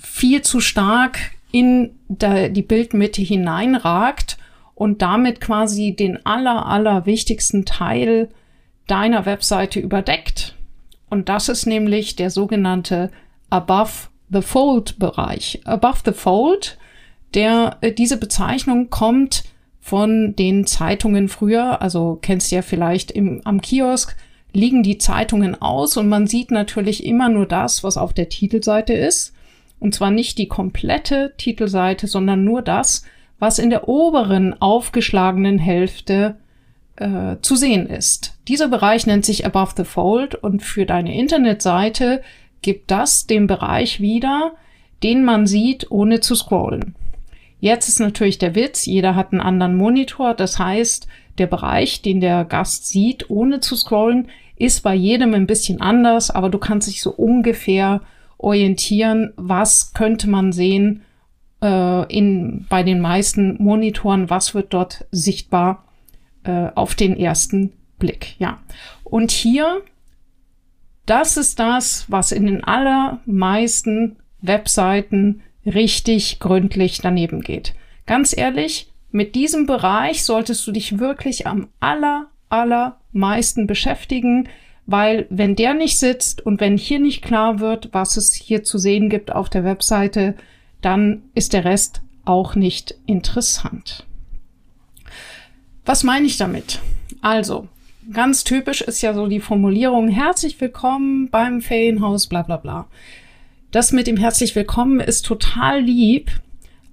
viel 0.00 0.42
zu 0.42 0.60
stark 0.60 1.18
in 1.50 1.98
die 2.08 2.62
Bildmitte 2.62 3.20
hineinragt 3.20 4.38
und 4.74 5.02
damit 5.02 5.40
quasi 5.40 5.94
den 5.94 6.24
aller, 6.24 6.66
aller 6.66 7.04
wichtigsten 7.04 7.64
Teil 7.64 8.28
deiner 8.86 9.26
Webseite 9.26 9.80
überdeckt. 9.80 10.54
Und 11.10 11.28
das 11.28 11.48
ist 11.48 11.66
nämlich 11.66 12.16
der 12.16 12.30
sogenannte 12.30 13.10
Above 13.50 14.08
the 14.30 14.42
Fold 14.42 14.98
Bereich. 14.98 15.60
Above 15.64 16.00
the 16.04 16.12
Fold, 16.12 16.78
der, 17.34 17.78
äh, 17.80 17.92
diese 17.92 18.18
Bezeichnung 18.18 18.90
kommt 18.90 19.44
von 19.80 20.36
den 20.36 20.66
Zeitungen 20.66 21.28
früher, 21.28 21.80
also 21.80 22.18
kennst 22.20 22.50
du 22.50 22.56
ja 22.56 22.62
vielleicht 22.62 23.10
im, 23.10 23.40
am 23.44 23.60
Kiosk, 23.60 24.16
liegen 24.52 24.82
die 24.82 24.98
Zeitungen 24.98 25.60
aus 25.60 25.96
und 25.96 26.08
man 26.08 26.26
sieht 26.26 26.50
natürlich 26.50 27.04
immer 27.04 27.28
nur 27.28 27.46
das, 27.46 27.84
was 27.84 27.96
auf 27.96 28.12
der 28.12 28.28
Titelseite 28.28 28.92
ist. 28.92 29.34
Und 29.80 29.94
zwar 29.94 30.10
nicht 30.10 30.38
die 30.38 30.48
komplette 30.48 31.34
Titelseite, 31.36 32.06
sondern 32.06 32.44
nur 32.44 32.62
das, 32.62 33.04
was 33.38 33.58
in 33.58 33.70
der 33.70 33.88
oberen 33.88 34.60
aufgeschlagenen 34.60 35.58
Hälfte 35.58 36.36
äh, 36.96 37.36
zu 37.42 37.54
sehen 37.54 37.86
ist. 37.86 38.36
Dieser 38.48 38.68
Bereich 38.68 39.06
nennt 39.06 39.24
sich 39.24 39.46
Above 39.46 39.74
the 39.76 39.84
Fold 39.84 40.34
und 40.34 40.62
für 40.62 40.84
deine 40.84 41.16
Internetseite 41.16 42.22
gibt 42.62 42.90
das 42.90 43.26
den 43.26 43.46
Bereich 43.46 44.00
wieder, 44.00 44.52
den 45.02 45.24
man 45.24 45.46
sieht, 45.46 45.90
ohne 45.90 46.20
zu 46.20 46.34
scrollen. 46.34 46.94
Jetzt 47.60 47.88
ist 47.88 48.00
natürlich 48.00 48.38
der 48.38 48.54
Witz, 48.54 48.86
jeder 48.86 49.14
hat 49.14 49.32
einen 49.32 49.40
anderen 49.40 49.76
Monitor, 49.76 50.34
das 50.34 50.58
heißt, 50.58 51.08
der 51.38 51.46
Bereich, 51.46 52.02
den 52.02 52.20
der 52.20 52.44
Gast 52.44 52.86
sieht, 52.86 53.30
ohne 53.30 53.60
zu 53.60 53.76
scrollen, 53.76 54.28
ist 54.56 54.82
bei 54.82 54.94
jedem 54.94 55.34
ein 55.34 55.46
bisschen 55.46 55.80
anders, 55.80 56.30
aber 56.30 56.50
du 56.50 56.58
kannst 56.58 56.88
dich 56.88 57.00
so 57.00 57.10
ungefähr 57.10 58.00
orientieren, 58.38 59.32
was 59.36 59.92
könnte 59.94 60.28
man 60.28 60.52
sehen 60.52 61.02
äh, 61.62 62.16
in, 62.16 62.66
bei 62.68 62.82
den 62.82 63.00
meisten 63.00 63.56
Monitoren, 63.62 64.30
was 64.30 64.54
wird 64.54 64.72
dort 64.72 65.06
sichtbar 65.10 65.84
äh, 66.44 66.68
auf 66.74 66.94
den 66.94 67.16
ersten 67.16 67.72
Blick. 67.98 68.36
Ja. 68.38 68.58
Und 69.04 69.30
hier 69.30 69.82
das 71.08 71.36
ist 71.36 71.58
das, 71.58 72.04
was 72.08 72.32
in 72.32 72.46
den 72.46 72.64
allermeisten 72.64 74.16
Webseiten 74.40 75.42
richtig 75.64 76.38
gründlich 76.38 77.00
daneben 77.02 77.40
geht. 77.40 77.74
Ganz 78.06 78.36
ehrlich, 78.36 78.90
mit 79.10 79.34
diesem 79.34 79.66
Bereich 79.66 80.24
solltest 80.24 80.66
du 80.66 80.72
dich 80.72 80.98
wirklich 80.98 81.46
am 81.46 81.68
aller, 81.80 82.26
allermeisten 82.48 83.66
beschäftigen, 83.66 84.48
weil 84.86 85.26
wenn 85.30 85.56
der 85.56 85.74
nicht 85.74 85.98
sitzt 85.98 86.44
und 86.44 86.60
wenn 86.60 86.76
hier 86.76 86.98
nicht 86.98 87.22
klar 87.22 87.60
wird, 87.60 87.90
was 87.92 88.16
es 88.16 88.32
hier 88.32 88.64
zu 88.64 88.78
sehen 88.78 89.08
gibt 89.08 89.32
auf 89.32 89.48
der 89.48 89.64
Webseite, 89.64 90.34
dann 90.80 91.22
ist 91.34 91.52
der 91.52 91.64
Rest 91.64 92.02
auch 92.24 92.54
nicht 92.54 92.94
interessant. 93.06 94.06
Was 95.84 96.04
meine 96.04 96.26
ich 96.26 96.36
damit? 96.36 96.80
Also, 97.22 97.68
ganz 98.12 98.44
typisch 98.44 98.80
ist 98.80 99.02
ja 99.02 99.12
so 99.12 99.26
die 99.26 99.40
Formulierung 99.40 100.08
herzlich 100.08 100.60
willkommen 100.60 101.28
beim 101.30 101.60
Ferienhaus, 101.60 102.26
bla 102.26 102.42
bla 102.42 102.56
bla. 102.56 102.86
Das 103.70 103.92
mit 103.92 104.06
dem 104.06 104.16
herzlich 104.16 104.54
willkommen 104.54 105.00
ist 105.00 105.26
total 105.26 105.80
lieb, 105.80 106.30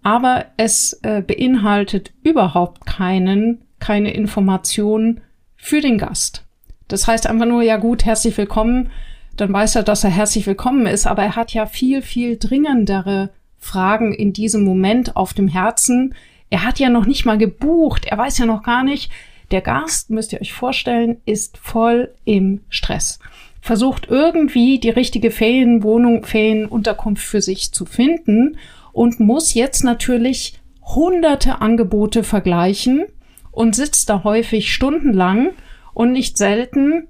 aber 0.03 0.45
es 0.57 0.99
äh, 1.03 1.21
beinhaltet 1.21 2.11
überhaupt 2.21 2.85
keinen, 2.85 3.63
keine 3.79 4.13
Informationen 4.13 5.21
für 5.55 5.79
den 5.79 5.97
Gast. 5.97 6.43
Das 6.87 7.07
heißt 7.07 7.27
einfach 7.27 7.45
nur, 7.45 7.63
ja 7.63 7.77
gut, 7.77 8.05
herzlich 8.05 8.37
willkommen, 8.37 8.91
dann 9.37 9.53
weiß 9.53 9.77
er, 9.77 9.83
dass 9.83 10.03
er 10.03 10.09
herzlich 10.09 10.45
willkommen 10.47 10.85
ist, 10.85 11.07
aber 11.07 11.23
er 11.23 11.35
hat 11.35 11.53
ja 11.53 11.65
viel, 11.65 12.01
viel 12.01 12.37
dringendere 12.37 13.31
Fragen 13.57 14.13
in 14.13 14.33
diesem 14.33 14.63
Moment 14.63 15.15
auf 15.15 15.33
dem 15.33 15.47
Herzen. 15.47 16.13
Er 16.49 16.63
hat 16.63 16.77
ja 16.79 16.89
noch 16.89 17.05
nicht 17.05 17.25
mal 17.25 17.37
gebucht, 17.37 18.05
er 18.05 18.17
weiß 18.17 18.37
ja 18.37 18.45
noch 18.45 18.63
gar 18.63 18.83
nicht, 18.83 19.11
der 19.51 19.61
Gast, 19.61 20.09
müsst 20.09 20.33
ihr 20.33 20.41
euch 20.41 20.53
vorstellen, 20.53 21.17
ist 21.25 21.57
voll 21.57 22.13
im 22.23 22.61
Stress. 22.69 23.19
Versucht 23.61 24.07
irgendwie 24.09 24.79
die 24.79 24.89
richtige 24.89 25.31
Ferienwohnung, 25.31 26.23
Ferienunterkunft 26.23 27.23
für 27.23 27.41
sich 27.41 27.71
zu 27.71 27.85
finden 27.85 28.57
und 28.91 29.19
muss 29.19 29.53
jetzt 29.53 29.83
natürlich 29.83 30.59
hunderte 30.83 31.61
Angebote 31.61 32.23
vergleichen 32.23 33.05
und 33.51 33.75
sitzt 33.75 34.09
da 34.09 34.23
häufig 34.23 34.73
stundenlang 34.73 35.51
und 35.93 36.11
nicht 36.11 36.37
selten 36.37 37.07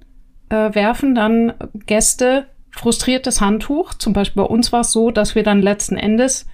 äh, 0.49 0.73
werfen 0.73 1.15
dann 1.15 1.53
Gäste 1.85 2.47
frustriertes 2.71 3.41
Handtuch. 3.41 3.93
Zum 3.93 4.13
Beispiel 4.13 4.43
bei 4.43 4.49
uns 4.49 4.71
war 4.71 4.81
es 4.81 4.91
so, 4.91 5.11
dass 5.11 5.35
wir 5.35 5.43
dann 5.43 5.61
letzten 5.61 5.97
Endes 5.97 6.45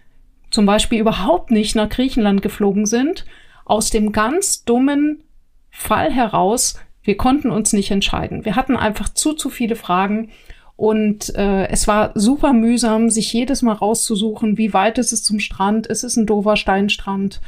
zum 0.49 0.65
Beispiel 0.65 0.99
überhaupt 0.99 1.51
nicht 1.51 1.75
nach 1.75 1.89
Griechenland 1.89 2.41
geflogen 2.41 2.85
sind, 2.85 3.25
aus 3.65 3.89
dem 3.89 4.11
ganz 4.11 4.63
dummen 4.63 5.23
Fall 5.71 6.11
heraus, 6.11 6.79
wir 7.01 7.17
konnten 7.17 7.49
uns 7.49 7.73
nicht 7.73 7.89
entscheiden. 7.89 8.45
Wir 8.45 8.55
hatten 8.55 8.77
einfach 8.77 9.09
zu, 9.09 9.33
zu 9.33 9.49
viele 9.49 9.75
Fragen 9.75 10.29
Und 10.81 11.35
äh, 11.35 11.67
es 11.67 11.87
war 11.87 12.11
super 12.15 12.53
mühsam, 12.53 13.11
sich 13.11 13.31
jedes 13.31 13.61
Mal 13.61 13.73
rauszusuchen, 13.73 14.57
wie 14.57 14.73
weit 14.73 14.97
ist 14.97 15.13
es 15.13 15.21
zum 15.21 15.39
Strand, 15.39 15.85
ist 15.85 16.03
es 16.03 16.17
ein 16.17 16.25
dover 16.25 16.55
Steinstrand, 16.57 17.39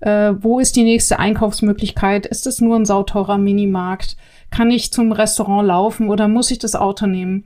äh, 0.00 0.32
wo 0.38 0.58
ist 0.58 0.74
die 0.74 0.84
nächste 0.84 1.18
Einkaufsmöglichkeit, 1.18 2.24
ist 2.24 2.46
es 2.46 2.62
nur 2.62 2.76
ein 2.76 2.86
sauteurer 2.86 3.36
Minimarkt, 3.36 4.16
kann 4.50 4.70
ich 4.70 4.90
zum 4.90 5.12
Restaurant 5.12 5.68
laufen 5.68 6.08
oder 6.08 6.28
muss 6.28 6.50
ich 6.50 6.60
das 6.60 6.74
Auto 6.76 7.06
nehmen? 7.06 7.44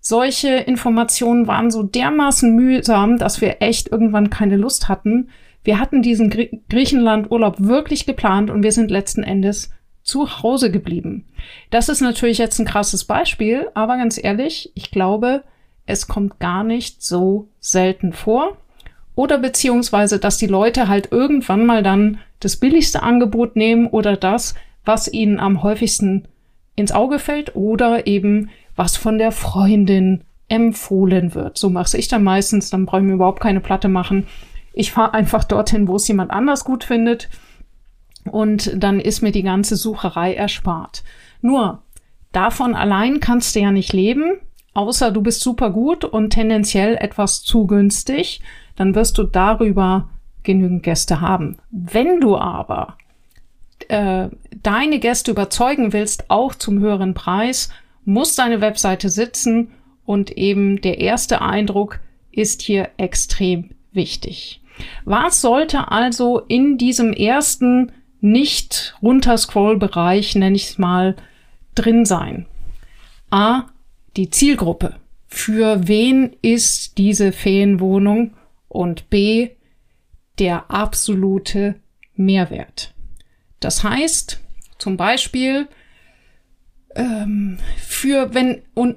Solche 0.00 0.56
Informationen 0.56 1.46
waren 1.46 1.70
so 1.70 1.82
dermaßen 1.82 2.54
mühsam, 2.54 3.18
dass 3.18 3.42
wir 3.42 3.60
echt 3.60 3.88
irgendwann 3.92 4.30
keine 4.30 4.56
Lust 4.56 4.88
hatten. 4.88 5.28
Wir 5.64 5.78
hatten 5.78 6.02
diesen 6.02 6.30
Gr 6.30 6.46
Griechenland-Urlaub 6.68 7.56
wirklich 7.58 8.06
geplant 8.06 8.50
und 8.50 8.62
wir 8.62 8.72
sind 8.72 8.90
letzten 8.90 9.22
Endes 9.22 9.70
zu 10.02 10.42
Hause 10.42 10.70
geblieben. 10.70 11.26
Das 11.70 11.88
ist 11.88 12.00
natürlich 12.00 12.38
jetzt 12.38 12.58
ein 12.58 12.66
krasses 12.66 13.04
Beispiel, 13.04 13.68
aber 13.74 13.96
ganz 13.96 14.22
ehrlich, 14.22 14.72
ich 14.74 14.90
glaube, 14.90 15.44
es 15.84 16.08
kommt 16.08 16.38
gar 16.38 16.64
nicht 16.64 17.02
so 17.02 17.48
selten 17.60 18.12
vor. 18.12 18.56
Oder 19.14 19.38
beziehungsweise, 19.38 20.18
dass 20.18 20.38
die 20.38 20.46
Leute 20.46 20.88
halt 20.88 21.10
irgendwann 21.10 21.66
mal 21.66 21.82
dann 21.82 22.18
das 22.40 22.56
billigste 22.56 23.02
Angebot 23.02 23.56
nehmen 23.56 23.88
oder 23.88 24.16
das, 24.16 24.54
was 24.84 25.12
ihnen 25.12 25.40
am 25.40 25.62
häufigsten 25.62 26.28
ins 26.76 26.92
Auge 26.92 27.18
fällt 27.18 27.56
oder 27.56 28.06
eben 28.06 28.50
was 28.76 28.96
von 28.96 29.18
der 29.18 29.32
Freundin 29.32 30.22
empfohlen 30.48 31.34
wird. 31.34 31.58
So 31.58 31.68
mache 31.68 31.98
ich 31.98 32.08
dann 32.08 32.22
meistens, 32.22 32.70
dann 32.70 32.86
brauche 32.86 33.00
ich 33.00 33.06
mir 33.06 33.14
überhaupt 33.14 33.40
keine 33.40 33.60
Platte 33.60 33.88
machen. 33.88 34.26
Ich 34.78 34.92
fahre 34.92 35.14
einfach 35.14 35.44
dorthin, 35.44 35.88
wo 35.88 35.96
es 35.96 36.06
jemand 36.06 36.30
anders 36.30 36.64
gut 36.64 36.84
findet 36.84 37.28
und 38.30 38.72
dann 38.76 39.00
ist 39.00 39.22
mir 39.22 39.32
die 39.32 39.42
ganze 39.42 39.76
Sucherei 39.76 40.34
erspart. 40.34 41.02
Nur, 41.40 41.82
davon 42.32 42.74
allein 42.74 43.20
kannst 43.20 43.56
du 43.56 43.60
ja 43.60 43.72
nicht 43.72 43.92
leben, 43.92 44.38
außer 44.74 45.10
du 45.10 45.22
bist 45.22 45.40
super 45.40 45.70
gut 45.70 46.04
und 46.04 46.30
tendenziell 46.30 46.96
etwas 46.96 47.42
zu 47.42 47.66
günstig 47.66 48.40
dann 48.78 48.94
wirst 48.94 49.18
du 49.18 49.24
darüber 49.24 50.08
genügend 50.44 50.84
Gäste 50.84 51.20
haben. 51.20 51.56
Wenn 51.70 52.20
du 52.20 52.36
aber 52.36 52.96
äh, 53.88 54.28
deine 54.62 55.00
Gäste 55.00 55.32
überzeugen 55.32 55.92
willst, 55.92 56.30
auch 56.30 56.54
zum 56.54 56.78
höheren 56.78 57.12
Preis, 57.12 57.70
muss 58.04 58.36
deine 58.36 58.60
Webseite 58.60 59.08
sitzen 59.08 59.72
und 60.04 60.30
eben 60.30 60.80
der 60.80 61.00
erste 61.00 61.42
Eindruck 61.42 61.98
ist 62.30 62.62
hier 62.62 62.88
extrem 62.98 63.70
wichtig. 63.92 64.62
Was 65.04 65.40
sollte 65.40 65.90
also 65.90 66.40
in 66.40 66.78
diesem 66.78 67.12
ersten 67.12 67.92
nicht 68.20 68.96
runterscroll-Bereich, 69.02 70.34
nenne 70.34 70.56
ich 70.56 70.70
es 70.70 70.78
mal, 70.78 71.16
drin 71.74 72.04
sein? 72.04 72.46
A, 73.30 73.64
die 74.16 74.30
Zielgruppe. 74.30 74.96
Für 75.26 75.86
wen 75.86 76.34
ist 76.42 76.98
diese 76.98 77.32
Ferienwohnung 77.32 78.34
und 78.68 79.10
B, 79.10 79.50
der 80.38 80.70
absolute 80.70 81.76
Mehrwert. 82.14 82.94
Das 83.60 83.82
heißt, 83.82 84.40
zum 84.78 84.96
Beispiel, 84.96 85.68
ähm, 86.94 87.58
für 87.76 88.34
wenn, 88.34 88.62
und 88.74 88.96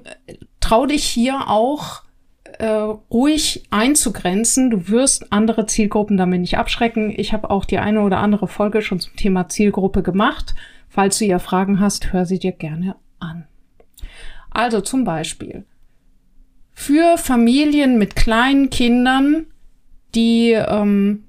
trau 0.60 0.86
dich 0.86 1.04
hier 1.04 1.48
auch 1.48 2.02
äh, 2.62 2.94
ruhig 3.10 3.64
einzugrenzen. 3.70 4.70
Du 4.70 4.88
wirst 4.88 5.32
andere 5.32 5.66
Zielgruppen 5.66 6.16
damit 6.16 6.42
nicht 6.42 6.58
abschrecken. 6.58 7.12
Ich 7.16 7.32
habe 7.32 7.50
auch 7.50 7.64
die 7.64 7.78
eine 7.78 8.02
oder 8.02 8.18
andere 8.18 8.46
Folge 8.46 8.82
schon 8.82 9.00
zum 9.00 9.16
Thema 9.16 9.48
Zielgruppe 9.48 10.04
gemacht. 10.04 10.54
Falls 10.88 11.18
du 11.18 11.24
ja 11.24 11.40
Fragen 11.40 11.80
hast, 11.80 12.12
hör 12.12 12.24
sie 12.24 12.38
dir 12.38 12.52
gerne 12.52 12.94
an. 13.18 13.48
Also 14.50 14.80
zum 14.80 15.02
Beispiel 15.02 15.64
für 16.72 17.18
Familien 17.18 17.98
mit 17.98 18.14
kleinen 18.14 18.70
Kindern 18.70 19.46
die, 20.14 20.52
ähm, 20.52 21.24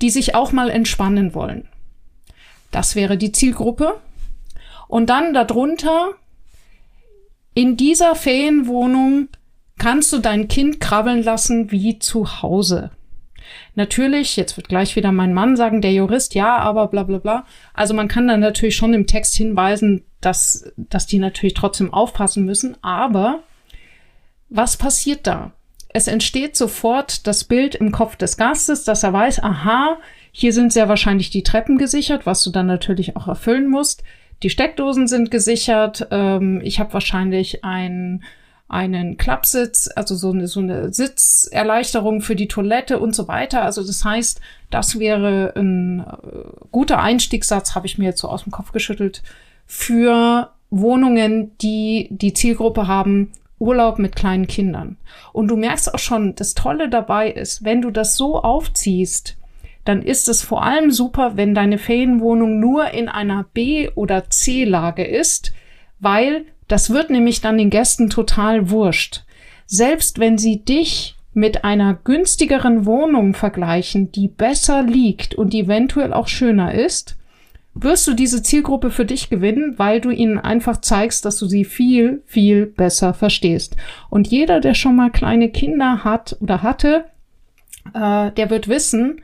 die 0.00 0.10
sich 0.10 0.34
auch 0.34 0.50
mal 0.50 0.68
entspannen 0.68 1.32
wollen. 1.32 1.68
Das 2.72 2.96
wäre 2.96 3.16
die 3.16 3.30
Zielgruppe. 3.30 4.00
Und 4.88 5.10
dann 5.10 5.32
darunter, 5.32 6.14
in 7.54 7.76
dieser 7.76 8.16
Ferienwohnung 8.16 9.28
kannst 9.82 10.12
du 10.12 10.18
dein 10.18 10.48
Kind 10.48 10.80
krabbeln 10.80 11.22
lassen 11.22 11.70
wie 11.70 11.98
zu 11.98 12.42
Hause. 12.42 12.90
Natürlich, 13.74 14.36
jetzt 14.36 14.56
wird 14.56 14.68
gleich 14.68 14.96
wieder 14.96 15.12
mein 15.12 15.34
Mann 15.34 15.56
sagen, 15.56 15.80
der 15.80 15.92
Jurist, 15.92 16.34
ja, 16.34 16.56
aber 16.58 16.88
bla 16.88 17.02
bla 17.02 17.18
bla. 17.18 17.44
Also 17.74 17.92
man 17.92 18.08
kann 18.08 18.28
dann 18.28 18.40
natürlich 18.40 18.76
schon 18.76 18.94
im 18.94 19.06
Text 19.06 19.34
hinweisen, 19.34 20.04
dass, 20.20 20.72
dass 20.76 21.06
die 21.06 21.18
natürlich 21.18 21.54
trotzdem 21.54 21.92
aufpassen 21.92 22.44
müssen. 22.44 22.76
Aber 22.82 23.42
was 24.48 24.76
passiert 24.76 25.26
da? 25.26 25.52
es 25.92 26.06
entsteht 26.06 26.56
sofort 26.56 27.26
das 27.26 27.44
Bild 27.44 27.74
im 27.74 27.92
Kopf 27.92 28.16
des 28.16 28.36
Gastes, 28.36 28.84
dass 28.84 29.02
er 29.02 29.12
weiß, 29.12 29.42
aha, 29.42 29.98
hier 30.30 30.52
sind 30.52 30.72
sehr 30.72 30.88
wahrscheinlich 30.88 31.30
die 31.30 31.42
Treppen 31.42 31.76
gesichert, 31.76 32.24
was 32.24 32.42
du 32.42 32.50
dann 32.50 32.66
natürlich 32.66 33.16
auch 33.16 33.28
erfüllen 33.28 33.68
musst. 33.68 34.02
Die 34.42 34.50
Steckdosen 34.50 35.06
sind 35.06 35.30
gesichert. 35.30 36.08
Ähm, 36.10 36.60
ich 36.64 36.80
habe 36.80 36.94
wahrscheinlich 36.94 37.64
ein, 37.64 38.24
einen 38.72 39.18
Klappsitz, 39.18 39.90
also 39.94 40.14
so 40.14 40.30
eine, 40.30 40.48
so 40.48 40.60
eine 40.60 40.92
Sitzerleichterung 40.92 42.22
für 42.22 42.34
die 42.34 42.48
Toilette 42.48 42.98
und 42.98 43.14
so 43.14 43.28
weiter. 43.28 43.62
Also 43.62 43.86
das 43.86 44.04
heißt, 44.04 44.40
das 44.70 44.98
wäre 44.98 45.52
ein 45.54 46.00
äh, 46.00 46.04
guter 46.70 47.00
Einstiegssatz, 47.00 47.74
habe 47.74 47.86
ich 47.86 47.98
mir 47.98 48.06
jetzt 48.06 48.20
so 48.20 48.28
aus 48.28 48.44
dem 48.44 48.52
Kopf 48.52 48.72
geschüttelt, 48.72 49.22
für 49.66 50.50
Wohnungen, 50.70 51.56
die 51.58 52.08
die 52.10 52.32
Zielgruppe 52.32 52.88
haben, 52.88 53.32
Urlaub 53.58 53.98
mit 53.98 54.16
kleinen 54.16 54.46
Kindern. 54.46 54.96
Und 55.32 55.48
du 55.48 55.56
merkst 55.56 55.94
auch 55.94 55.98
schon, 55.98 56.34
das 56.34 56.54
Tolle 56.54 56.88
dabei 56.88 57.30
ist, 57.30 57.64
wenn 57.64 57.82
du 57.82 57.90
das 57.90 58.16
so 58.16 58.42
aufziehst, 58.42 59.36
dann 59.84 60.02
ist 60.02 60.28
es 60.28 60.42
vor 60.42 60.64
allem 60.64 60.90
super, 60.90 61.36
wenn 61.36 61.54
deine 61.54 61.78
Ferienwohnung 61.78 62.58
nur 62.58 62.90
in 62.90 63.08
einer 63.08 63.44
B- 63.52 63.90
oder 63.94 64.30
C-Lage 64.30 65.04
ist, 65.04 65.52
weil 66.00 66.46
das 66.72 66.88
wird 66.88 67.10
nämlich 67.10 67.42
dann 67.42 67.58
den 67.58 67.68
Gästen 67.68 68.08
total 68.08 68.70
wurscht. 68.70 69.24
Selbst 69.66 70.18
wenn 70.18 70.38
sie 70.38 70.64
dich 70.64 71.16
mit 71.34 71.64
einer 71.64 71.92
günstigeren 71.92 72.86
Wohnung 72.86 73.34
vergleichen, 73.34 74.10
die 74.10 74.28
besser 74.28 74.82
liegt 74.82 75.34
und 75.34 75.52
eventuell 75.52 76.14
auch 76.14 76.28
schöner 76.28 76.74
ist, 76.74 77.18
wirst 77.74 78.06
du 78.06 78.14
diese 78.14 78.42
Zielgruppe 78.42 78.90
für 78.90 79.04
dich 79.04 79.28
gewinnen, 79.28 79.74
weil 79.76 80.00
du 80.00 80.08
ihnen 80.08 80.38
einfach 80.38 80.80
zeigst, 80.80 81.26
dass 81.26 81.38
du 81.38 81.44
sie 81.44 81.66
viel, 81.66 82.22
viel 82.24 82.64
besser 82.64 83.12
verstehst. 83.12 83.76
Und 84.08 84.28
jeder, 84.28 84.58
der 84.60 84.72
schon 84.72 84.96
mal 84.96 85.10
kleine 85.10 85.50
Kinder 85.50 86.04
hat 86.04 86.38
oder 86.40 86.62
hatte, 86.62 87.04
äh, 87.92 88.30
der 88.30 88.48
wird 88.48 88.68
wissen, 88.68 89.20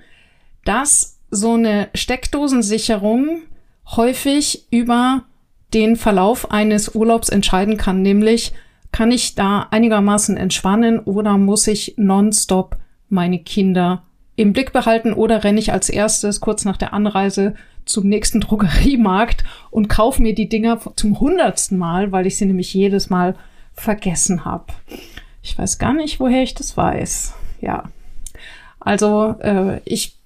dass 0.66 1.18
so 1.30 1.54
eine 1.54 1.88
Steckdosensicherung 1.94 3.40
häufig 3.86 4.66
über 4.70 5.24
den 5.74 5.96
Verlauf 5.96 6.50
eines 6.50 6.94
Urlaubs 6.94 7.28
entscheiden 7.28 7.76
kann, 7.76 8.02
nämlich 8.02 8.52
kann 8.92 9.10
ich 9.10 9.34
da 9.34 9.66
einigermaßen 9.70 10.36
entspannen 10.36 10.98
oder 10.98 11.36
muss 11.36 11.66
ich 11.66 11.94
nonstop 11.96 12.76
meine 13.08 13.38
Kinder 13.38 14.02
im 14.36 14.52
Blick 14.52 14.72
behalten 14.72 15.12
oder 15.12 15.44
renne 15.44 15.58
ich 15.58 15.72
als 15.72 15.88
erstes 15.88 16.40
kurz 16.40 16.64
nach 16.64 16.76
der 16.76 16.92
Anreise 16.92 17.54
zum 17.84 18.08
nächsten 18.08 18.40
Drogeriemarkt 18.42 19.44
und 19.70 19.88
kaufe 19.88 20.22
mir 20.22 20.34
die 20.34 20.48
Dinger 20.48 20.80
zum 20.96 21.20
hundertsten 21.20 21.76
Mal, 21.76 22.12
weil 22.12 22.26
ich 22.26 22.38
sie 22.38 22.46
nämlich 22.46 22.72
jedes 22.72 23.10
Mal 23.10 23.34
vergessen 23.74 24.44
habe. 24.44 24.66
Ich 25.42 25.58
weiß 25.58 25.78
gar 25.78 25.92
nicht, 25.92 26.20
woher 26.20 26.42
ich 26.42 26.54
das 26.54 26.76
weiß. 26.76 27.34
Ja. 27.60 27.84
Also 28.80 29.36
äh, 29.40 29.80
ich 29.84 30.18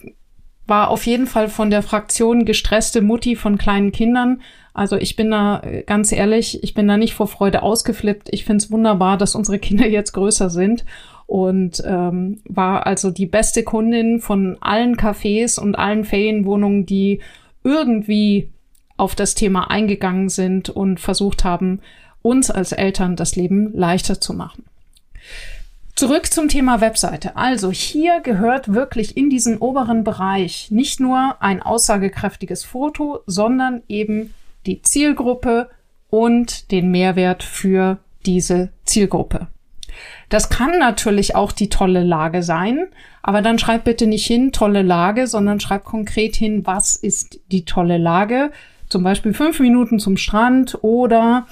war 0.66 0.88
auf 0.88 1.06
jeden 1.06 1.26
Fall 1.26 1.48
von 1.48 1.70
der 1.70 1.82
Fraktion 1.82 2.44
gestresste 2.44 3.02
Mutti 3.02 3.36
von 3.36 3.58
kleinen 3.58 3.92
Kindern. 3.92 4.42
Also 4.74 4.96
ich 4.96 5.16
bin 5.16 5.30
da 5.30 5.60
äh, 5.60 5.82
ganz 5.82 6.12
ehrlich, 6.12 6.62
ich 6.62 6.74
bin 6.74 6.88
da 6.88 6.96
nicht 6.96 7.14
vor 7.14 7.28
Freude 7.28 7.62
ausgeflippt. 7.62 8.28
Ich 8.30 8.44
finde 8.44 8.64
es 8.64 8.70
wunderbar, 8.70 9.18
dass 9.18 9.34
unsere 9.34 9.58
Kinder 9.58 9.86
jetzt 9.86 10.12
größer 10.12 10.50
sind 10.50 10.84
und 11.26 11.82
ähm, 11.86 12.40
war 12.44 12.86
also 12.86 13.10
die 13.10 13.26
beste 13.26 13.62
Kundin 13.64 14.20
von 14.20 14.56
allen 14.60 14.96
Cafés 14.96 15.58
und 15.58 15.76
allen 15.76 16.04
Ferienwohnungen, 16.04 16.86
die 16.86 17.20
irgendwie 17.64 18.48
auf 18.96 19.14
das 19.14 19.34
Thema 19.34 19.70
eingegangen 19.70 20.28
sind 20.28 20.70
und 20.70 21.00
versucht 21.00 21.44
haben, 21.44 21.80
uns 22.22 22.50
als 22.50 22.72
Eltern 22.72 23.16
das 23.16 23.36
Leben 23.36 23.72
leichter 23.74 24.20
zu 24.20 24.32
machen. 24.32 24.64
Zurück 25.94 26.32
zum 26.32 26.48
Thema 26.48 26.80
Webseite. 26.80 27.36
Also 27.36 27.70
hier 27.70 28.20
gehört 28.20 28.72
wirklich 28.72 29.16
in 29.16 29.28
diesen 29.28 29.58
oberen 29.58 30.04
Bereich 30.04 30.70
nicht 30.70 31.00
nur 31.00 31.36
ein 31.40 31.62
aussagekräftiges 31.62 32.64
Foto, 32.64 33.20
sondern 33.26 33.82
eben 33.88 34.32
die 34.66 34.82
Zielgruppe 34.82 35.70
und 36.10 36.70
den 36.70 36.90
Mehrwert 36.90 37.42
für 37.42 37.98
diese 38.26 38.70
Zielgruppe. 38.84 39.48
Das 40.28 40.48
kann 40.48 40.78
natürlich 40.78 41.34
auch 41.34 41.52
die 41.52 41.68
tolle 41.68 42.02
Lage 42.02 42.42
sein, 42.42 42.86
aber 43.22 43.42
dann 43.42 43.58
schreib 43.58 43.84
bitte 43.84 44.06
nicht 44.06 44.26
hin 44.26 44.52
tolle 44.52 44.82
Lage, 44.82 45.26
sondern 45.26 45.60
schreib 45.60 45.84
konkret 45.84 46.36
hin, 46.36 46.66
was 46.66 46.96
ist 46.96 47.40
die 47.50 47.64
tolle 47.64 47.98
Lage. 47.98 48.50
Zum 48.88 49.02
Beispiel 49.02 49.34
fünf 49.34 49.60
Minuten 49.60 49.98
zum 49.98 50.16
Strand 50.16 50.78
oder 50.82 51.46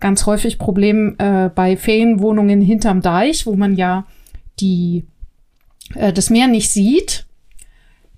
ganz 0.00 0.26
häufig 0.26 0.58
Problem 0.58 1.16
äh, 1.18 1.48
bei 1.54 1.76
Ferienwohnungen 1.76 2.60
hinterm 2.60 3.00
Deich, 3.00 3.46
wo 3.46 3.54
man 3.54 3.76
ja 3.76 4.06
die, 4.60 5.04
äh, 5.94 6.12
das 6.12 6.30
Meer 6.30 6.48
nicht 6.48 6.70
sieht. 6.70 7.26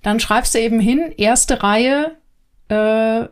Dann 0.02 0.20
schreibst 0.20 0.54
du 0.54 0.60
eben 0.60 0.80
hin, 0.80 1.12
erste 1.16 1.62
Reihe 1.62 2.16
äh, 2.68 3.26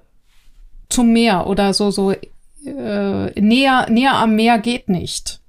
zum 0.94 1.12
Meer 1.12 1.48
oder 1.48 1.74
so, 1.74 1.90
so 1.90 2.12
äh, 2.12 3.40
näher, 3.40 3.86
näher 3.90 4.14
am 4.14 4.36
Meer 4.36 4.58
geht 4.58 4.88
nicht 4.88 5.40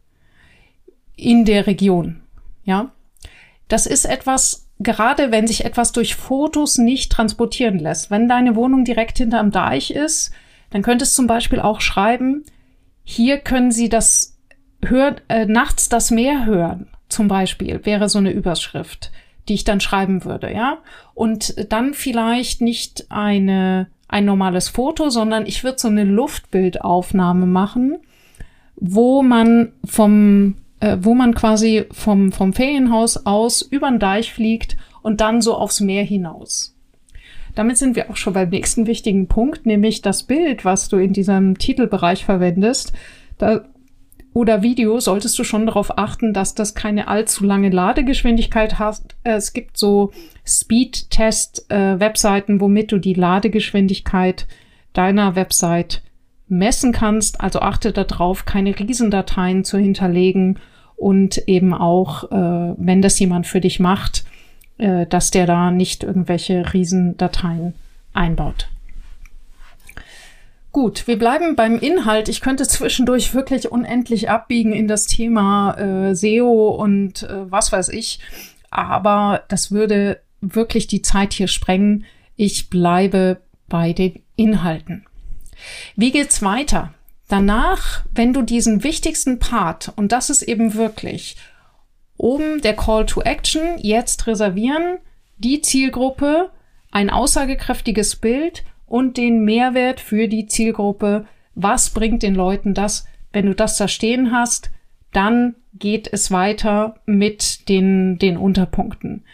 in 1.16 1.46
der 1.46 1.68
Region. 1.68 2.22
Ja, 2.64 2.92
das 3.68 3.86
ist 3.86 4.06
etwas, 4.06 4.68
gerade 4.80 5.32
wenn 5.32 5.46
sich 5.46 5.64
etwas 5.64 5.92
durch 5.92 6.16
Fotos 6.16 6.80
nicht 6.80 7.12
transportieren 7.12 7.78
lässt. 7.78 8.10
Wenn 8.10 8.28
deine 8.28 8.56
Wohnung 8.56 8.86
direkt 8.86 9.20
hinterm 9.20 9.52
Deich 9.52 9.92
ist, 9.92 10.32
dann 10.72 10.82
könntest 10.82 11.14
du 11.14 11.22
zum 11.22 11.28
Beispiel 11.28 11.60
auch 11.60 11.80
schreiben, 11.80 12.44
hier 13.04 13.38
können 13.38 13.72
Sie 13.72 13.88
das 13.88 14.36
hört, 14.84 15.22
äh, 15.28 15.46
nachts 15.46 15.90
das 15.90 16.10
Meer 16.10 16.46
hören, 16.46 16.88
zum 17.08 17.28
Beispiel, 17.28 17.86
wäre 17.86 18.10
so 18.10 18.18
eine 18.18 18.32
Überschrift, 18.32 19.12
die 19.48 19.54
ich 19.54 19.64
dann 19.64 19.80
schreiben 19.80 20.26
würde, 20.26 20.52
ja. 20.52 20.80
Und 21.14 21.72
dann 21.72 21.94
vielleicht 21.94 22.62
nicht 22.62 23.06
eine, 23.10 23.88
ein 24.08 24.26
normales 24.26 24.70
Foto, 24.70 25.10
sondern 25.10 25.46
ich 25.46 25.64
würde 25.64 25.80
so 25.80 25.88
eine 25.88 26.04
Luftbildaufnahme 26.04 27.46
machen, 27.46 27.98
wo 28.76 29.24
man 29.24 29.72
vom, 29.86 30.56
äh, 30.80 30.98
wo 31.00 31.16
man 31.16 31.34
quasi 31.34 31.86
vom, 31.92 32.32
vom 32.32 32.54
Ferienhaus 32.54 33.26
aus 33.26 33.62
über 33.62 33.90
den 33.90 34.00
Deich 34.00 34.34
fliegt 34.34 34.78
und 35.02 35.22
dann 35.22 35.42
so 35.42 35.56
aufs 35.56 35.80
Meer 35.80 36.04
hinaus. 36.04 36.76
Damit 37.56 37.78
sind 37.78 37.96
wir 37.96 38.10
auch 38.10 38.18
schon 38.18 38.34
beim 38.34 38.50
nächsten 38.50 38.86
wichtigen 38.86 39.28
Punkt, 39.28 39.66
nämlich 39.66 40.02
das 40.02 40.24
Bild, 40.24 40.66
was 40.66 40.90
du 40.90 40.98
in 40.98 41.14
diesem 41.14 41.58
Titelbereich 41.58 42.26
verwendest. 42.26 42.92
Da, 43.38 43.66
oder 44.34 44.62
Video 44.62 45.00
solltest 45.00 45.40
du 45.40 45.46
schon 45.46 45.66
darauf 45.66 45.98
achten, 45.98 46.34
dass 46.34 46.54
das 46.54 46.76
keine 46.76 47.08
allzu 47.08 47.46
lange 47.46 47.70
Ladegeschwindigkeit 47.70 48.78
hat. 48.78 49.02
Es 49.24 49.54
gibt 49.54 49.78
so 49.78 50.12
Speed-Test-Webseiten, 50.46 52.58
äh, 52.58 52.62
womit 52.62 52.92
du 52.92 53.00
die 53.00 53.14
Ladegeschwindigkeit 53.14 54.48
deiner 54.94 55.36
Website 55.36 56.02
messen 56.48 56.92
kannst. 56.92 57.42
Also 57.42 57.60
achte 57.60 57.92
darauf, 57.92 58.46
keine 58.46 58.78
Riesendateien 58.78 59.64
zu 59.64 59.78
hinterlegen 59.78 60.60
und 60.96 61.48
eben 61.48 61.74
auch, 61.74 62.32
äh, 62.32 62.76
wenn 62.78 63.02
das 63.02 63.20
jemand 63.20 63.48
für 63.48 63.62
dich 63.62 63.80
macht, 63.80 64.26
äh, 64.78 65.06
dass 65.08 65.32
der 65.32 65.46
da 65.46 65.72
nicht 65.72 66.04
irgendwelche 66.04 66.74
Riesendateien 66.74 67.74
einbaut. 68.14 68.70
Gut, 70.72 71.08
wir 71.08 71.18
bleiben 71.18 71.56
beim 71.56 71.80
Inhalt. 71.80 72.28
Ich 72.28 72.42
könnte 72.42 72.68
zwischendurch 72.68 73.34
wirklich 73.34 73.72
unendlich 73.72 74.30
abbiegen 74.30 74.74
in 74.74 74.90
das 74.90 75.06
Thema 75.06 75.78
äh, 75.78 76.14
SEO 76.14 76.70
und 76.70 77.24
äh, 77.24 77.50
was 77.50 77.72
weiß 77.72 77.90
ich, 77.90 78.20
aber 78.72 79.44
das 79.48 79.72
würde 79.72 80.20
wirklich 80.54 80.88
die 80.88 81.02
Zeit 81.02 81.34
hier 81.34 81.48
sprengen. 81.48 82.06
Ich 82.36 82.70
bleibe 82.70 83.42
bei 83.68 83.94
den 83.94 84.22
Inhalten. 84.36 85.06
Wie 85.96 86.12
geht's 86.12 86.42
weiter? 86.42 86.94
Danach, 87.28 88.06
wenn 88.14 88.34
du 88.34 88.44
diesen 88.44 88.84
wichtigsten 88.84 89.40
Part, 89.40 89.92
und 89.96 90.12
das 90.12 90.30
ist 90.30 90.44
eben 90.44 90.76
wirklich 90.76 91.38
Oben 92.18 92.62
der 92.62 92.76
Call 92.76 93.06
to 93.06 93.22
Action, 93.22 93.78
jetzt 93.78 94.28
reservieren, 94.28 95.00
die 95.38 95.62
Zielgruppe, 95.62 96.52
ein 96.92 97.10
aussagekräftiges 97.10 98.16
Bild 98.16 98.64
und 98.86 99.18
den 99.18 99.44
Mehrwert 99.44 100.00
für 100.00 100.28
die 100.28 100.46
Zielgruppe. 100.46 101.26
Was 101.56 101.90
bringt 101.90 102.24
den 102.24 102.36
Leuten 102.36 102.74
das? 102.74 103.06
Wenn 103.34 103.48
du 103.48 103.56
das 103.56 103.78
da 103.78 103.88
stehen 103.88 104.32
hast, 104.32 104.70
dann 105.12 105.56
geht 105.74 106.12
es 106.12 106.32
weiter 106.32 106.96
mit 107.06 107.68
den, 107.68 108.18
den 108.18 108.38
Unterpunkten. 108.38 109.26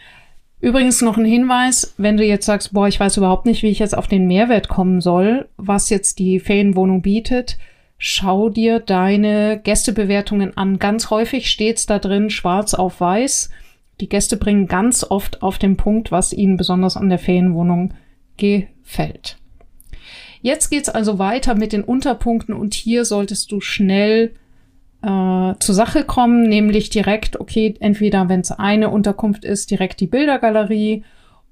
Übrigens 0.62 1.02
noch 1.02 1.18
ein 1.18 1.24
Hinweis, 1.24 1.92
wenn 1.98 2.16
du 2.16 2.24
jetzt 2.24 2.46
sagst, 2.46 2.72
boah, 2.72 2.86
ich 2.86 3.00
weiß 3.00 3.16
überhaupt 3.16 3.46
nicht, 3.46 3.64
wie 3.64 3.70
ich 3.70 3.80
jetzt 3.80 3.98
auf 3.98 4.06
den 4.06 4.28
Mehrwert 4.28 4.68
kommen 4.68 5.00
soll, 5.00 5.48
was 5.56 5.90
jetzt 5.90 6.20
die 6.20 6.38
Ferienwohnung 6.38 7.02
bietet, 7.02 7.58
schau 7.98 8.48
dir 8.48 8.78
deine 8.78 9.60
Gästebewertungen 9.60 10.56
an. 10.56 10.78
Ganz 10.78 11.10
häufig 11.10 11.50
steht's 11.50 11.86
da 11.86 11.98
drin, 11.98 12.30
schwarz 12.30 12.74
auf 12.74 13.00
weiß. 13.00 13.50
Die 14.00 14.08
Gäste 14.08 14.36
bringen 14.36 14.68
ganz 14.68 15.02
oft 15.02 15.42
auf 15.42 15.58
den 15.58 15.76
Punkt, 15.76 16.12
was 16.12 16.32
ihnen 16.32 16.56
besonders 16.56 16.96
an 16.96 17.08
der 17.08 17.18
Ferienwohnung 17.18 17.94
gefällt. 18.36 19.38
Jetzt 20.42 20.70
geht's 20.70 20.88
also 20.88 21.18
weiter 21.18 21.56
mit 21.56 21.72
den 21.72 21.82
Unterpunkten 21.82 22.54
und 22.54 22.74
hier 22.74 23.04
solltest 23.04 23.50
du 23.50 23.60
schnell 23.60 24.34
äh, 25.02 25.54
zur 25.58 25.74
Sache 25.74 26.04
kommen, 26.04 26.48
nämlich 26.48 26.90
direkt, 26.90 27.40
okay, 27.40 27.74
entweder 27.80 28.28
wenn 28.28 28.40
es 28.40 28.52
eine 28.52 28.90
Unterkunft 28.90 29.44
ist, 29.44 29.70
direkt 29.70 30.00
die 30.00 30.06
Bildergalerie 30.06 31.04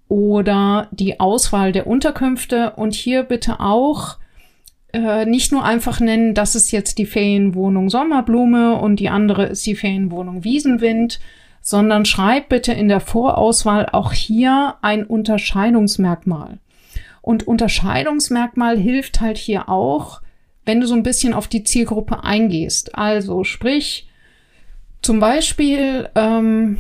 oder 0.09 0.89
die 0.91 1.21
Auswahl 1.21 1.73
der 1.73 1.87
Unterkünfte 1.87 2.73
und 2.77 2.95
hier 2.95 3.23
bitte 3.23 3.61
auch 3.61 4.19
äh, 4.93 5.25
nicht 5.25 5.53
nur 5.53 5.65
einfach 5.65 6.01
nennen, 6.01 6.35
das 6.35 6.55
ist 6.55 6.73
jetzt 6.73 6.99
die 6.99 7.07
Ferienwohnung 7.07 7.91
Sommerblume 7.91 8.75
und 8.75 8.97
die 8.97 9.09
andere 9.09 9.47
ist 9.47 9.65
die 9.67 9.77
Ferienwohnung 9.77 10.43
Wiesenwind, 10.45 11.21
sondern 11.61 12.05
schreib 12.05 12.49
bitte 12.49 12.73
in 12.73 12.89
der 12.89 13.01
Vorauswahl 13.01 13.87
auch 13.87 14.13
hier 14.13 14.77
ein 14.83 15.05
Unterscheidungsmerkmal. 15.05 16.59
Und 17.23 17.47
Unterscheidungsmerkmal 17.47 18.79
hilft 18.79 19.21
halt 19.21 19.39
hier 19.39 19.69
auch, 19.69 20.23
wenn 20.71 20.81
du 20.81 20.87
so 20.87 20.95
ein 20.95 21.03
bisschen 21.03 21.35
auf 21.35 21.49
die 21.49 21.65
Zielgruppe 21.65 22.23
eingehst. 22.23 22.95
Also 22.95 23.43
sprich, 23.43 24.09
zum 25.03 25.19
Beispiel 25.19 26.09
ähm, 26.15 26.79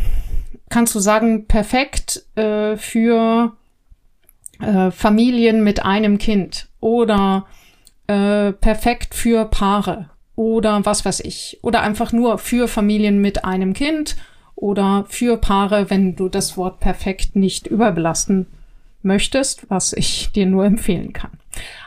kannst 0.68 0.94
du 0.94 1.00
sagen, 1.00 1.46
perfekt 1.46 2.24
äh, 2.37 2.76
für 2.76 3.57
äh, 4.61 4.92
Familien 4.92 5.64
mit 5.64 5.85
einem 5.85 6.18
Kind 6.18 6.68
oder 6.79 7.46
äh, 8.07 8.53
perfekt 8.53 9.16
für 9.16 9.46
Paare 9.46 10.11
oder 10.37 10.87
was 10.87 11.05
weiß 11.05 11.18
ich. 11.24 11.59
Oder 11.62 11.83
einfach 11.83 12.12
nur 12.12 12.38
für 12.38 12.68
Familien 12.68 13.20
mit 13.20 13.44
einem 13.44 13.72
Kind 13.72 14.14
oder 14.55 15.05
für 15.09 15.37
Paare, 15.37 15.90
wenn 15.90 16.14
du 16.14 16.29
das 16.29 16.57
Wort 16.57 16.79
perfekt 16.79 17.35
nicht 17.35 17.66
überbelasten 17.66 18.46
möchtest, 19.03 19.68
was 19.68 19.92
ich 19.92 20.31
dir 20.31 20.46
nur 20.46 20.64
empfehlen 20.64 21.12
kann. 21.12 21.33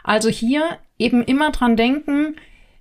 Also 0.03 0.27
hier 0.27 0.63
eben 0.97 1.23
immer 1.23 1.51
dran 1.51 1.75
denken, 1.75 2.35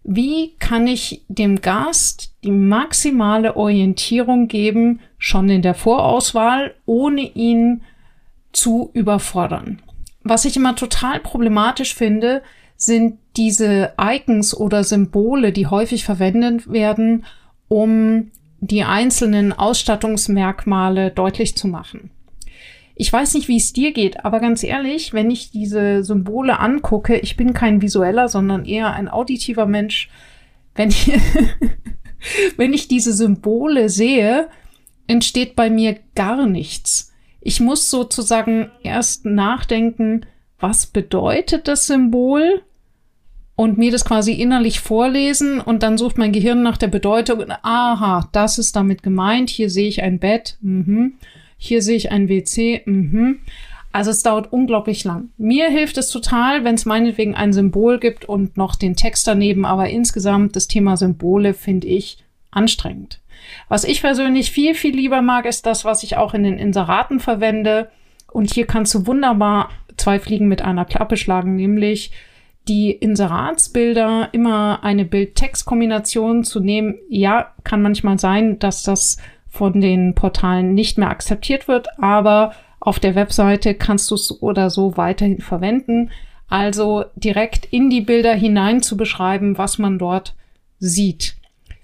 wie 0.05 0.55
kann 0.59 0.87
ich 0.87 1.25
dem 1.29 1.61
Gast 1.61 2.35
die 2.43 2.51
maximale 2.51 3.57
Orientierung 3.57 4.49
geben, 4.49 5.01
schon 5.19 5.49
in 5.49 5.63
der 5.63 5.75
Vorauswahl, 5.75 6.75
ohne 6.87 7.23
ihn 7.23 7.83
zu 8.53 8.91
überfordern. 8.95 9.81
Was 10.25 10.45
ich 10.45 10.57
immer 10.57 10.77
total 10.77 11.21
problematisch 11.21 11.95
finde, 11.95 12.43
sind 12.77 13.19
diese 13.37 13.93
Icons 13.99 14.57
oder 14.57 14.85
Symbole, 14.85 15.53
die 15.53 15.69
häufig 15.69 16.05
verwendet 16.05 16.71
werden, 16.71 17.25
um 17.69 18.31
die 18.61 18.85
einzelnen 18.85 19.53
Ausstattungsmerkmale 19.53 21.11
deutlich 21.11 21.57
zu 21.57 21.69
machen. 21.69 22.11
Ich 22.95 23.13
weiß 23.13 23.35
nicht, 23.35 23.49
wie 23.49 23.57
es 23.57 23.73
dir 23.73 23.93
geht, 23.93 24.25
aber 24.25 24.41
ganz 24.41 24.63
ehrlich, 24.63 25.13
wenn 25.13 25.31
ich 25.31 25.51
diese 25.51 26.05
Symbole 26.05 26.59
angucke, 26.59 27.17
ich 27.19 27.37
bin 27.37 27.55
kein 27.55 27.81
visueller, 27.81 28.29
sondern 28.29 28.65
eher 28.65 28.93
ein 28.93 29.09
auditiver 29.09 29.67
Mensch. 29.67 30.11
Wenn 30.75 30.91
ich, 30.91 31.11
wenn 32.57 32.73
ich 32.73 32.89
diese 32.89 33.13
Symbole 33.13 33.89
sehe, 33.89 34.49
entsteht 35.07 35.57
bei 35.57 35.71
mir 35.71 35.99
gar 36.15 36.47
nichts. 36.47 37.13
Ich 37.41 37.61
muss 37.61 37.91
sozusagen 37.91 38.71
erst 38.83 39.25
nachdenken, 39.25 40.27
was 40.59 40.87
bedeutet 40.87 41.67
das 41.69 41.87
Symbol? 41.87 42.63
und 43.55 43.79
mir 43.79 43.93
das 43.93 44.05
quasi 44.05 44.33
innerlich 44.33 44.81
vorlesen 44.81 45.61
und 45.61 45.83
dann 45.83 45.99
sucht 45.99 46.19
mein 46.19 46.33
Gehirn 46.33 46.63
nach 46.63 46.79
der 46.79 46.89
Bedeutung. 46.89 47.45
Aha, 47.63 48.29
das 48.33 48.59
ist 48.59 48.75
damit 48.77 49.03
gemeint. 49.03 49.51
Hier 49.51 49.71
sehe 49.71 49.89
ich 49.89 50.03
ein 50.03 50.19
Bett. 50.19 50.57
Mhm. 50.61 51.15
Hier 51.65 51.81
sehe 51.81 51.95
ich 51.95 52.11
ein 52.11 52.29
WC. 52.29 52.83
Mhm. 52.87 53.39
Also 53.93 54.11
es 54.11 54.25
dauert 54.25 54.53
unglaublich 54.53 55.05
lang. 55.05 55.29
Mir 55.39 55.71
hilft 55.71 55.97
es 55.97 56.09
total, 56.09 56.65
wenn 56.65 56.75
es 56.75 56.87
meinetwegen 56.87 57.37
ein 57.37 57.53
Symbol 57.53 58.01
gibt 58.01 58.25
und 58.25 58.57
noch 58.57 58.75
den 58.75 58.97
Text 58.97 59.29
daneben, 59.29 59.65
aber 59.65 59.89
insgesamt 59.89 60.57
das 60.57 60.67
Thema 60.67 60.97
Symbole 60.97 61.55
finde 61.55 61.87
ich 61.87 62.19
anstrengend. 62.51 63.21
Was 63.69 63.85
ich 63.85 64.01
persönlich 64.01 64.51
viel, 64.51 64.75
viel 64.75 64.97
lieber 64.97 65.23
mag, 65.23 65.47
ist 65.47 65.65
das, 65.65 65.85
was 65.85 66.03
ich 66.03 66.17
auch 66.17 66.35
in 66.35 66.43
den 66.43 66.59
Inseraten 66.59 67.21
verwende. 67.21 67.93
Und 68.33 68.53
hier 68.53 68.67
kannst 68.67 68.93
du 68.95 69.07
wunderbar 69.07 69.71
zwei 69.97 70.19
Fliegen 70.19 70.49
mit 70.49 70.63
einer 70.63 70.85
Klappe 70.85 71.17
schlagen, 71.17 71.55
nämlich 71.55 72.11
die 72.67 72.91
Inseratsbilder 72.91 74.31
immer 74.33 74.83
eine 74.83 75.05
Bild-Text-Kombination 75.05 76.43
zu 76.43 76.59
nehmen. 76.59 76.97
Ja, 77.09 77.53
kann 77.63 77.83
manchmal 77.83 78.19
sein, 78.19 78.59
dass 78.59 78.83
das 78.83 79.19
von 79.53 79.83
den 79.83 80.15
Portalen 80.15 80.73
nicht 80.75 80.97
mehr 80.97 81.11
akzeptiert 81.11 81.69
wird, 81.69 81.87
aber 81.99 82.55
auf 82.81 82.99
der 82.99 83.15
Webseite 83.15 83.75
kannst 83.75 84.11
du 84.11 84.15
es 84.15 84.43
oder 84.43 84.71
so 84.71 84.97
weiterhin 84.97 85.41
verwenden. 85.41 86.11
Also 86.49 87.05
direkt 87.15 87.67
in 87.67 87.91
die 87.91 88.01
Bilder 88.01 88.35
hinein 88.35 88.83
zu 88.83 88.97
beschreiben, 88.97 89.59
was 89.59 89.79
man 89.79 89.99
dort 89.99 90.35
sieht. 90.79 91.37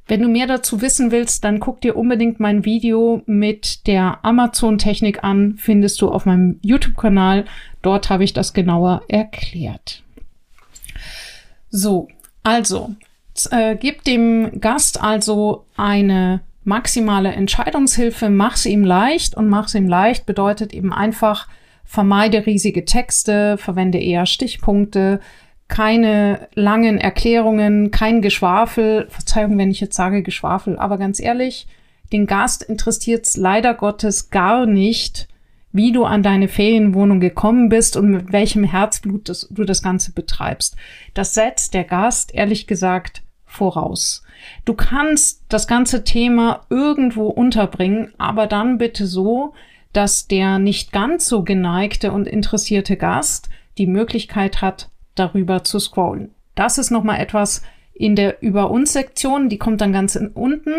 Wenn 0.06 0.22
du 0.22 0.28
mehr 0.28 0.46
dazu 0.46 0.80
wissen 0.80 1.10
willst, 1.10 1.44
dann 1.44 1.60
guck 1.60 1.82
dir 1.82 1.94
unbedingt 1.94 2.40
mein 2.40 2.64
Video 2.64 3.22
mit 3.26 3.86
der 3.86 4.24
Amazon-Technik 4.24 5.22
an, 5.22 5.56
findest 5.58 6.00
du 6.00 6.08
auf 6.08 6.24
meinem 6.24 6.58
YouTube-Kanal. 6.62 7.44
Dort 7.82 8.08
habe 8.08 8.24
ich 8.24 8.32
das 8.32 8.54
genauer 8.54 9.02
erklärt. 9.08 10.02
So, 11.68 12.08
also, 12.42 12.94
äh, 13.50 13.76
gib 13.76 14.04
dem 14.04 14.58
Gast 14.60 15.02
also 15.02 15.66
eine 15.76 16.40
maximale 16.68 17.32
Entscheidungshilfe, 17.32 18.28
mach's 18.28 18.66
ihm 18.66 18.84
leicht 18.84 19.34
und 19.34 19.48
mach's 19.48 19.74
ihm 19.74 19.88
leicht 19.88 20.26
bedeutet 20.26 20.72
eben 20.74 20.92
einfach, 20.92 21.48
vermeide 21.84 22.44
riesige 22.44 22.84
Texte, 22.84 23.56
verwende 23.56 23.98
eher 23.98 24.26
Stichpunkte, 24.26 25.20
keine 25.66 26.48
langen 26.54 26.98
Erklärungen, 26.98 27.90
kein 27.90 28.20
Geschwafel. 28.20 29.06
Verzeihung, 29.08 29.56
wenn 29.58 29.70
ich 29.70 29.80
jetzt 29.80 29.96
sage 29.96 30.22
Geschwafel, 30.22 30.78
aber 30.78 30.98
ganz 30.98 31.18
ehrlich, 31.20 31.66
den 32.12 32.26
Gast 32.26 32.62
interessiert's 32.62 33.36
leider 33.36 33.74
Gottes 33.74 34.30
gar 34.30 34.66
nicht, 34.66 35.28
wie 35.72 35.92
du 35.92 36.04
an 36.04 36.22
deine 36.22 36.48
Ferienwohnung 36.48 37.20
gekommen 37.20 37.70
bist 37.70 37.96
und 37.96 38.10
mit 38.10 38.32
welchem 38.32 38.64
Herzblut 38.64 39.28
das, 39.28 39.48
du 39.50 39.64
das 39.64 39.82
Ganze 39.82 40.12
betreibst. 40.12 40.76
Das 41.14 41.32
setzt 41.32 41.72
der 41.72 41.84
Gast, 41.84 42.34
ehrlich 42.34 42.66
gesagt, 42.66 43.22
voraus. 43.58 44.22
Du 44.64 44.74
kannst 44.74 45.42
das 45.48 45.66
ganze 45.66 46.04
Thema 46.04 46.62
irgendwo 46.70 47.28
unterbringen, 47.28 48.12
aber 48.18 48.46
dann 48.46 48.78
bitte 48.78 49.06
so, 49.06 49.52
dass 49.92 50.28
der 50.28 50.58
nicht 50.58 50.92
ganz 50.92 51.26
so 51.26 51.42
geneigte 51.42 52.12
und 52.12 52.26
interessierte 52.26 52.96
Gast 52.96 53.48
die 53.78 53.86
Möglichkeit 53.86 54.62
hat, 54.62 54.88
darüber 55.14 55.64
zu 55.64 55.78
scrollen. 55.78 56.30
Das 56.54 56.78
ist 56.78 56.90
nochmal 56.90 57.20
etwas 57.20 57.62
in 57.94 58.14
der 58.14 58.42
Über 58.42 58.70
uns 58.70 58.92
Sektion, 58.92 59.48
die 59.48 59.58
kommt 59.58 59.80
dann 59.80 59.92
ganz 59.92 60.18
unten, 60.34 60.72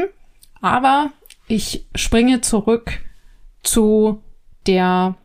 aber 0.61 1.11
ich 1.47 1.85
springe 1.95 2.41
zurück 2.41 2.99
zu 3.61 4.21
der 4.67 5.15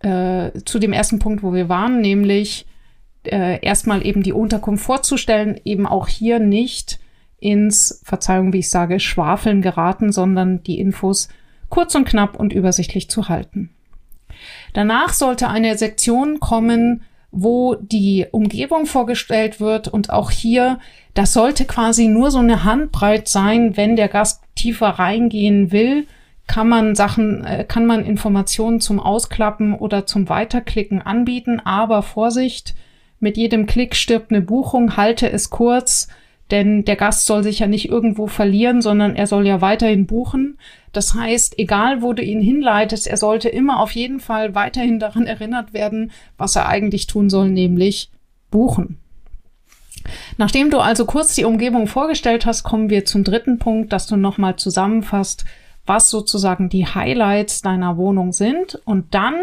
äh, 0.00 0.52
zu 0.64 0.78
dem 0.78 0.92
ersten 0.92 1.18
Punkt, 1.18 1.42
wo 1.42 1.52
wir 1.52 1.68
waren, 1.68 2.00
nämlich 2.00 2.66
äh, 3.28 3.60
erstmal 3.60 4.04
eben 4.04 4.22
die 4.22 4.32
Unterkunft 4.32 4.84
vorzustellen, 4.84 5.60
eben 5.64 5.86
auch 5.86 6.08
hier 6.08 6.38
nicht 6.38 6.98
ins, 7.38 8.00
Verzeihung, 8.04 8.52
wie 8.52 8.58
ich 8.58 8.70
sage, 8.70 9.00
Schwafeln 9.00 9.62
geraten, 9.62 10.12
sondern 10.12 10.62
die 10.62 10.80
Infos 10.80 11.28
kurz 11.68 11.94
und 11.94 12.06
knapp 12.06 12.38
und 12.38 12.52
übersichtlich 12.52 13.08
zu 13.08 13.28
halten. 13.28 13.70
Danach 14.72 15.12
sollte 15.12 15.48
eine 15.48 15.76
Sektion 15.76 16.40
kommen, 16.40 17.02
wo 17.30 17.74
die 17.74 18.26
Umgebung 18.30 18.86
vorgestellt 18.86 19.60
wird 19.60 19.88
und 19.88 20.10
auch 20.10 20.30
hier, 20.30 20.78
das 21.14 21.32
sollte 21.32 21.64
quasi 21.66 22.08
nur 22.08 22.30
so 22.30 22.38
eine 22.38 22.64
Handbreit 22.64 23.28
sein, 23.28 23.76
wenn 23.76 23.96
der 23.96 24.08
Gast 24.08 24.42
tiefer 24.54 24.88
reingehen 24.88 25.70
will, 25.72 26.06
kann 26.46 26.68
man 26.68 26.94
Sachen, 26.94 27.44
äh, 27.44 27.64
kann 27.64 27.86
man 27.86 28.04
Informationen 28.04 28.80
zum 28.80 28.98
Ausklappen 28.98 29.74
oder 29.74 30.06
zum 30.06 30.28
Weiterklicken 30.28 31.02
anbieten, 31.02 31.60
aber 31.60 32.02
Vorsicht, 32.02 32.74
mit 33.20 33.36
jedem 33.36 33.66
Klick 33.66 33.96
stirbt 33.96 34.30
eine 34.30 34.40
Buchung, 34.40 34.96
halte 34.96 35.30
es 35.30 35.50
kurz, 35.50 36.08
denn 36.50 36.84
der 36.84 36.96
Gast 36.96 37.26
soll 37.26 37.42
sich 37.42 37.58
ja 37.58 37.66
nicht 37.66 37.88
irgendwo 37.88 38.26
verlieren, 38.26 38.80
sondern 38.80 39.16
er 39.16 39.26
soll 39.26 39.46
ja 39.46 39.60
weiterhin 39.60 40.06
buchen. 40.06 40.58
Das 40.92 41.14
heißt, 41.14 41.58
egal 41.58 42.00
wo 42.00 42.12
du 42.14 42.22
ihn 42.22 42.40
hinleitest, 42.40 43.06
er 43.06 43.18
sollte 43.18 43.48
immer 43.48 43.80
auf 43.80 43.90
jeden 43.92 44.20
Fall 44.20 44.54
weiterhin 44.54 44.98
daran 44.98 45.26
erinnert 45.26 45.72
werden, 45.74 46.10
was 46.38 46.56
er 46.56 46.68
eigentlich 46.68 47.06
tun 47.06 47.28
soll, 47.28 47.50
nämlich 47.50 48.10
buchen. 48.50 48.98
Nachdem 50.38 50.70
du 50.70 50.78
also 50.78 51.04
kurz 51.04 51.34
die 51.34 51.44
Umgebung 51.44 51.86
vorgestellt 51.86 52.46
hast, 52.46 52.62
kommen 52.62 52.88
wir 52.88 53.04
zum 53.04 53.24
dritten 53.24 53.58
Punkt, 53.58 53.92
dass 53.92 54.06
du 54.06 54.16
nochmal 54.16 54.56
zusammenfasst, 54.56 55.44
was 55.84 56.08
sozusagen 56.08 56.70
die 56.70 56.86
Highlights 56.86 57.60
deiner 57.60 57.96
Wohnung 57.98 58.32
sind. 58.32 58.80
Und 58.86 59.14
dann 59.14 59.34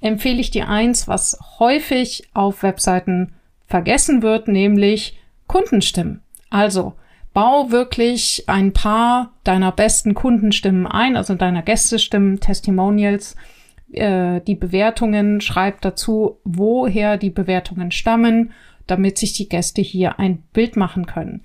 empfehle 0.00 0.40
ich 0.40 0.50
dir 0.50 0.68
eins, 0.68 1.08
was 1.08 1.38
häufig 1.58 2.28
auf 2.34 2.62
Webseiten 2.62 3.34
vergessen 3.66 4.22
wird, 4.22 4.48
nämlich 4.48 5.18
Kundenstimmen. 5.46 6.22
Also, 6.50 6.94
bau 7.34 7.70
wirklich 7.70 8.44
ein 8.48 8.72
paar 8.72 9.32
deiner 9.44 9.72
besten 9.72 10.14
Kundenstimmen 10.14 10.86
ein, 10.86 11.16
also 11.16 11.34
deiner 11.34 11.62
Gästestimmen, 11.62 12.40
Testimonials, 12.40 13.36
äh, 13.92 14.40
die 14.40 14.54
Bewertungen, 14.54 15.40
schreib 15.40 15.80
dazu, 15.80 16.38
woher 16.44 17.16
die 17.16 17.30
Bewertungen 17.30 17.90
stammen, 17.90 18.52
damit 18.86 19.18
sich 19.18 19.34
die 19.34 19.48
Gäste 19.48 19.82
hier 19.82 20.18
ein 20.18 20.42
Bild 20.52 20.76
machen 20.76 21.06
können. 21.06 21.42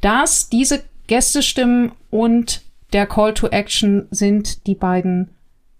Das, 0.00 0.48
diese 0.48 0.82
Gästestimmen 1.06 1.92
und 2.10 2.62
der 2.92 3.06
Call 3.06 3.34
to 3.34 3.48
Action 3.48 4.06
sind 4.10 4.66
die 4.66 4.74
beiden 4.74 5.30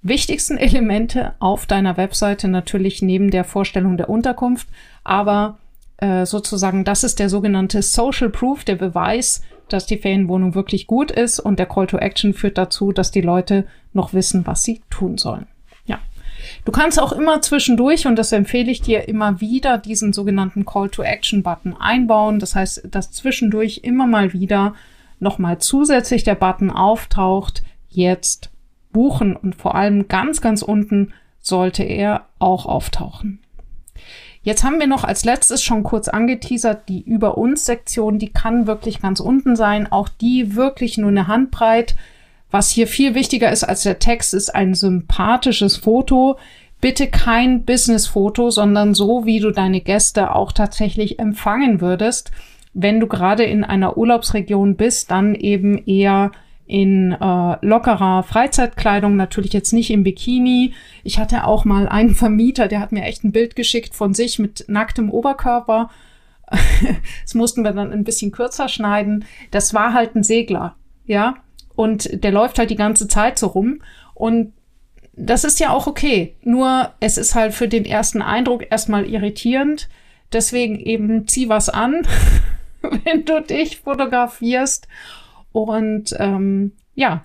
wichtigsten 0.02 0.56
Elemente 0.56 1.34
auf 1.40 1.66
deiner 1.66 1.96
Webseite, 1.96 2.48
natürlich 2.48 3.02
neben 3.02 3.30
der 3.30 3.44
Vorstellung 3.44 3.96
der 3.96 4.08
Unterkunft, 4.08 4.68
aber 5.04 5.58
äh, 5.98 6.24
sozusagen, 6.24 6.84
das 6.84 7.04
ist 7.04 7.18
der 7.18 7.28
sogenannte 7.28 7.82
Social 7.82 8.30
Proof, 8.30 8.64
der 8.64 8.76
Beweis, 8.76 9.42
dass 9.68 9.86
die 9.86 9.98
Ferienwohnung 9.98 10.54
wirklich 10.54 10.86
gut 10.86 11.10
ist 11.10 11.38
und 11.38 11.58
der 11.58 11.66
Call 11.66 11.86
to 11.86 11.98
Action 11.98 12.34
führt 12.34 12.58
dazu, 12.58 12.92
dass 12.92 13.10
die 13.10 13.20
Leute 13.20 13.66
noch 13.92 14.12
wissen, 14.12 14.46
was 14.46 14.64
sie 14.64 14.80
tun 14.90 15.18
sollen. 15.18 15.46
Ja. 15.86 15.98
Du 16.64 16.72
kannst 16.72 17.00
auch 17.00 17.12
immer 17.12 17.42
zwischendurch, 17.42 18.06
und 18.06 18.16
das 18.16 18.32
empfehle 18.32 18.70
ich 18.70 18.80
dir 18.80 19.08
immer 19.08 19.40
wieder, 19.40 19.78
diesen 19.78 20.12
sogenannten 20.12 20.64
Call 20.64 20.88
to 20.88 21.02
Action 21.02 21.42
Button 21.42 21.76
einbauen. 21.78 22.38
Das 22.38 22.56
heißt, 22.56 22.88
dass 22.90 23.12
zwischendurch 23.12 23.80
immer 23.84 24.06
mal 24.06 24.32
wieder 24.32 24.74
nochmal 25.20 25.58
zusätzlich 25.58 26.24
der 26.24 26.34
Button 26.34 26.70
auftaucht, 26.70 27.62
jetzt 27.90 28.49
buchen 28.92 29.36
und 29.36 29.54
vor 29.54 29.74
allem 29.74 30.08
ganz, 30.08 30.40
ganz 30.40 30.62
unten 30.62 31.12
sollte 31.40 31.82
er 31.82 32.26
auch 32.38 32.66
auftauchen. 32.66 33.40
Jetzt 34.42 34.64
haben 34.64 34.80
wir 34.80 34.86
noch 34.86 35.04
als 35.04 35.24
letztes 35.24 35.62
schon 35.62 35.82
kurz 35.82 36.08
angeteasert, 36.08 36.88
die 36.88 37.02
Über 37.02 37.36
uns 37.36 37.66
Sektion, 37.66 38.18
die 38.18 38.30
kann 38.30 38.66
wirklich 38.66 39.02
ganz 39.02 39.20
unten 39.20 39.54
sein. 39.54 39.90
Auch 39.90 40.08
die 40.08 40.56
wirklich 40.56 40.96
nur 40.96 41.10
eine 41.10 41.26
Handbreit. 41.26 41.94
Was 42.50 42.70
hier 42.70 42.86
viel 42.86 43.14
wichtiger 43.14 43.52
ist 43.52 43.64
als 43.64 43.82
der 43.82 43.98
Text, 43.98 44.32
ist 44.32 44.54
ein 44.54 44.74
sympathisches 44.74 45.76
Foto. 45.76 46.38
Bitte 46.80 47.08
kein 47.08 47.64
Business-Foto, 47.64 48.50
sondern 48.50 48.94
so, 48.94 49.26
wie 49.26 49.40
du 49.40 49.50
deine 49.50 49.82
Gäste 49.82 50.34
auch 50.34 50.52
tatsächlich 50.52 51.18
empfangen 51.18 51.82
würdest. 51.82 52.30
Wenn 52.72 52.98
du 52.98 53.06
gerade 53.06 53.44
in 53.44 53.62
einer 53.62 53.98
Urlaubsregion 53.98 54.76
bist, 54.76 55.10
dann 55.10 55.34
eben 55.34 55.76
eher 55.84 56.32
in 56.70 57.10
äh, 57.10 57.66
lockerer 57.66 58.22
Freizeitkleidung, 58.22 59.16
natürlich 59.16 59.52
jetzt 59.52 59.72
nicht 59.72 59.90
im 59.90 60.04
Bikini. 60.04 60.72
Ich 61.02 61.18
hatte 61.18 61.44
auch 61.44 61.64
mal 61.64 61.88
einen 61.88 62.14
Vermieter, 62.14 62.68
der 62.68 62.78
hat 62.78 62.92
mir 62.92 63.02
echt 63.02 63.24
ein 63.24 63.32
Bild 63.32 63.56
geschickt 63.56 63.94
von 63.94 64.14
sich 64.14 64.38
mit 64.38 64.66
nacktem 64.68 65.10
Oberkörper. 65.10 65.90
das 67.22 67.34
mussten 67.34 67.64
wir 67.64 67.72
dann 67.72 67.92
ein 67.92 68.04
bisschen 68.04 68.30
kürzer 68.30 68.68
schneiden. 68.68 69.24
Das 69.50 69.74
war 69.74 69.92
halt 69.92 70.14
ein 70.14 70.22
Segler, 70.22 70.76
ja. 71.06 71.38
Und 71.74 72.22
der 72.22 72.30
läuft 72.30 72.58
halt 72.60 72.70
die 72.70 72.76
ganze 72.76 73.08
Zeit 73.08 73.38
so 73.38 73.48
rum. 73.48 73.82
Und 74.14 74.52
das 75.14 75.42
ist 75.42 75.58
ja 75.58 75.70
auch 75.70 75.88
okay. 75.88 76.36
Nur 76.42 76.92
es 77.00 77.18
ist 77.18 77.34
halt 77.34 77.52
für 77.52 77.66
den 77.66 77.84
ersten 77.84 78.22
Eindruck 78.22 78.70
erstmal 78.70 79.06
irritierend. 79.06 79.88
Deswegen 80.32 80.78
eben 80.78 81.26
zieh 81.26 81.48
was 81.48 81.68
an, 81.68 82.06
wenn 83.04 83.24
du 83.24 83.42
dich 83.42 83.78
fotografierst 83.78 84.86
und 85.52 86.14
ähm, 86.18 86.72
ja, 86.94 87.24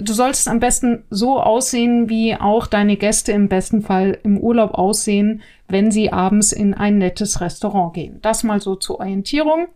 du 0.00 0.12
solltest 0.12 0.48
am 0.48 0.60
besten 0.60 1.04
so 1.10 1.40
aussehen, 1.40 2.08
wie 2.08 2.34
auch 2.36 2.66
deine 2.66 2.96
Gäste 2.96 3.32
im 3.32 3.48
besten 3.48 3.82
Fall 3.82 4.18
im 4.22 4.38
Urlaub 4.38 4.74
aussehen, 4.74 5.42
wenn 5.68 5.90
sie 5.90 6.12
abends 6.12 6.52
in 6.52 6.74
ein 6.74 6.98
nettes 6.98 7.40
Restaurant 7.40 7.94
gehen. 7.94 8.18
Das 8.22 8.44
mal 8.44 8.60
so 8.60 8.76
zur 8.76 9.00
Orientierung. 9.00 9.68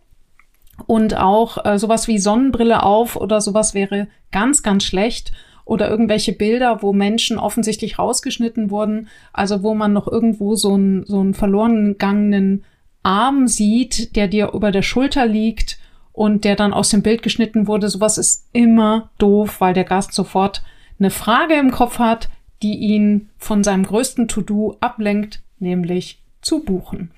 Und 0.87 1.15
auch 1.15 1.63
äh, 1.63 1.77
sowas 1.77 2.07
wie 2.07 2.17
Sonnenbrille 2.17 2.83
auf 2.83 3.15
oder 3.15 3.39
sowas 3.39 3.73
wäre 3.73 4.07
ganz, 4.31 4.63
ganz 4.63 4.83
schlecht. 4.83 5.31
Oder 5.63 5.89
irgendwelche 5.89 6.33
Bilder, 6.33 6.81
wo 6.81 6.91
Menschen 6.91 7.37
offensichtlich 7.37 7.99
rausgeschnitten 7.99 8.71
wurden, 8.71 9.07
also 9.31 9.63
wo 9.63 9.75
man 9.75 9.93
noch 9.93 10.07
irgendwo 10.07 10.55
so 10.55 10.73
einen, 10.73 11.05
so 11.05 11.19
einen 11.19 11.33
verloren 11.33 11.89
gegangenen 11.89 12.65
Arm 13.03 13.47
sieht, 13.47 14.15
der 14.15 14.27
dir 14.27 14.51
über 14.53 14.71
der 14.71 14.81
Schulter 14.81 15.25
liegt 15.25 15.77
und 16.13 16.43
der 16.43 16.55
dann 16.55 16.73
aus 16.73 16.89
dem 16.89 17.01
Bild 17.01 17.23
geschnitten 17.23 17.67
wurde. 17.67 17.89
Sowas 17.89 18.17
ist 18.17 18.47
immer 18.53 19.09
doof, 19.17 19.61
weil 19.61 19.73
der 19.73 19.83
Gast 19.83 20.13
sofort 20.13 20.63
eine 20.99 21.09
Frage 21.09 21.55
im 21.55 21.71
Kopf 21.71 21.99
hat, 21.99 22.29
die 22.61 22.75
ihn 22.75 23.29
von 23.37 23.63
seinem 23.63 23.83
größten 23.83 24.27
To-Do 24.27 24.77
ablenkt, 24.81 25.41
nämlich 25.59 26.19
zu 26.41 26.63
buchen. 26.63 27.11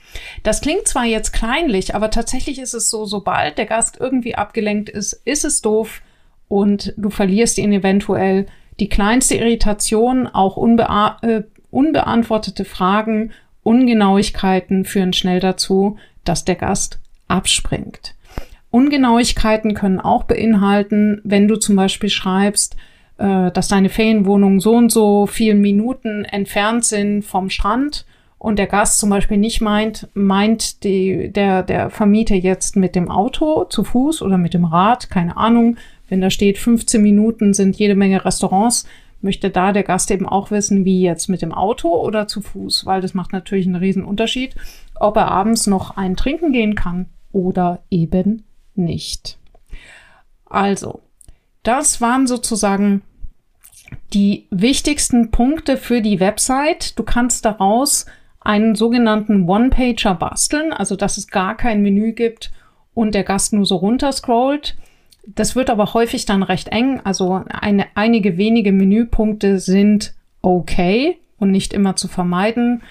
Das 0.44 0.62
klingt 0.62 0.88
zwar 0.88 1.06
jetzt 1.06 1.32
kleinlich, 1.32 1.96
aber 1.96 2.12
tatsächlich 2.12 2.60
ist 2.60 2.74
es 2.74 2.90
so, 2.90 3.06
sobald 3.06 3.58
der 3.58 3.66
Gast 3.66 3.98
irgendwie 4.00 4.36
abgelenkt 4.36 4.90
ist, 4.90 5.14
ist 5.26 5.46
es 5.46 5.62
doof 5.62 6.02
und 6.48 6.94
du 6.98 7.10
verlierst 7.10 7.58
ihn 7.58 7.72
eventuell. 7.72 8.48
Die 8.80 8.90
kleinste 8.90 9.36
Irritation, 9.36 10.28
auch 10.28 10.58
unbe 10.58 10.88
äh, 11.22 11.44
unbeantwortete 11.72 12.66
Fragen, 12.66 13.32
Ungenauigkeiten 13.64 14.84
führen 14.84 15.14
schnell 15.14 15.40
dazu, 15.40 15.98
dass 16.26 16.46
der 16.46 16.56
Gast 16.56 17.00
abspringt. 17.28 18.14
Ungenauigkeiten 18.74 19.76
können 19.76 20.00
auch 20.00 20.24
beinhalten, 20.24 21.22
wenn 21.24 21.48
du 21.48 21.58
zum 21.58 21.76
Beispiel 21.76 22.10
schreibst, 22.10 22.76
äh, 23.20 23.52
dass 23.52 23.68
deine 23.68 23.90
Ferienwohnung 23.90 24.60
so 24.60 24.74
und 24.74 24.92
so 24.92 25.28
vielen 25.28 25.62
Minuten 25.62 26.26
entfernt 26.26 26.84
sind 26.84 27.22
vom 27.22 27.52
Strand 27.52 28.08
und 28.40 28.58
der 28.58 28.66
Gast 28.66 28.98
zum 28.98 29.12
Beispiel 29.12 29.38
nicht 29.38 29.62
meint, 29.62 30.08
meint 30.16 30.84
die, 30.84 31.32
der, 31.32 31.62
der 31.62 31.92
Vermieter 31.92 32.34
jetzt 32.34 32.76
mit 32.76 32.96
dem 32.96 33.12
Auto 33.12 33.66
zu 33.66 33.84
Fuß 33.84 34.24
oder 34.24 34.40
mit 34.40 34.56
dem 34.56 34.66
Rad, 34.66 35.12
keine 35.12 35.38
Ahnung. 35.38 35.78
Wenn 36.10 36.22
da 36.22 36.32
steht 36.32 36.58
15 36.58 37.00
Minuten 37.00 37.54
sind 37.54 37.76
jede 37.76 37.94
Menge 37.94 38.26
Restaurants, 38.26 38.88
möchte 39.22 39.52
da 39.52 39.72
der 39.72 39.84
Gast 39.84 40.10
eben 40.10 40.28
auch 40.28 40.50
wissen, 40.50 40.84
wie 40.84 41.04
jetzt 41.04 41.30
mit 41.30 41.44
dem 41.44 41.54
Auto 41.54 41.90
oder 41.90 42.28
zu 42.28 42.42
Fuß, 42.42 42.88
weil 42.88 43.02
das 43.02 43.14
macht 43.14 43.34
natürlich 43.34 43.68
einen 43.68 43.76
riesen 43.76 44.04
Unterschied, 44.04 44.56
ob 44.96 45.16
er 45.16 45.28
abends 45.28 45.68
noch 45.68 45.96
ein 45.96 46.16
Trinken 46.16 46.52
gehen 46.52 46.74
kann 46.74 47.06
oder 47.32 47.84
eben 47.92 48.46
nicht. 48.76 49.38
Also, 50.46 51.02
das 51.64 52.02
waren 52.02 52.28
sozusagen 52.28 53.02
die 54.14 54.48
wichtigsten 54.52 55.32
Punkte 55.32 55.78
für 55.78 56.02
die 56.02 56.20
Website. 56.20 56.98
Du 56.98 57.04
kannst 57.04 57.46
daraus 57.46 58.06
einen 58.40 58.76
sogenannten 58.76 59.48
One-Pager 59.48 60.16
basteln, 60.16 60.74
also 60.74 60.96
dass 60.96 61.18
es 61.18 61.28
gar 61.28 61.56
kein 61.56 61.82
Menü 61.82 62.12
gibt 62.14 62.52
und 62.94 63.16
der 63.16 63.24
Gast 63.24 63.54
nur 63.54 63.66
so 63.66 63.78
runterscrollt. 63.78 64.76
Das 65.26 65.56
wird 65.56 65.70
aber 65.70 65.94
häufig 65.94 66.26
dann 66.26 66.44
recht 66.44 66.68
eng, 66.68 67.00
also 67.04 67.44
eine, 67.48 67.88
einige 67.96 68.38
wenige 68.38 68.74
Menüpunkte 68.74 69.60
sind 69.60 70.14
okay 70.42 71.18
und 71.38 71.52
nicht 71.52 71.74
immer 71.74 71.96
zu 71.96 72.10
vermeiden. 72.10 72.84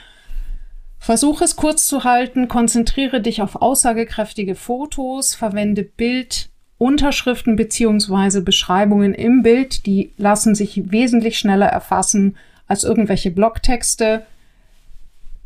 Versuche 1.03 1.43
es 1.43 1.57
kurz 1.57 1.89
zu 1.89 2.05
halten, 2.05 2.47
konzentriere 2.47 3.21
dich 3.21 3.43
auf 3.43 3.57
aussagekräftige 3.57 4.55
Fotos, 4.55 5.35
verwende 5.35 5.83
Bildunterschriften 5.83 7.57
beziehungsweise 7.57 8.41
Beschreibungen 8.41 9.13
im 9.13 9.43
Bild, 9.43 9.85
die 9.87 10.13
lassen 10.17 10.55
sich 10.55 10.93
wesentlich 10.93 11.41
schneller 11.41 11.67
erfassen 11.67 12.37
als 12.69 12.85
irgendwelche 12.85 13.33
Blogtexte 13.33 14.25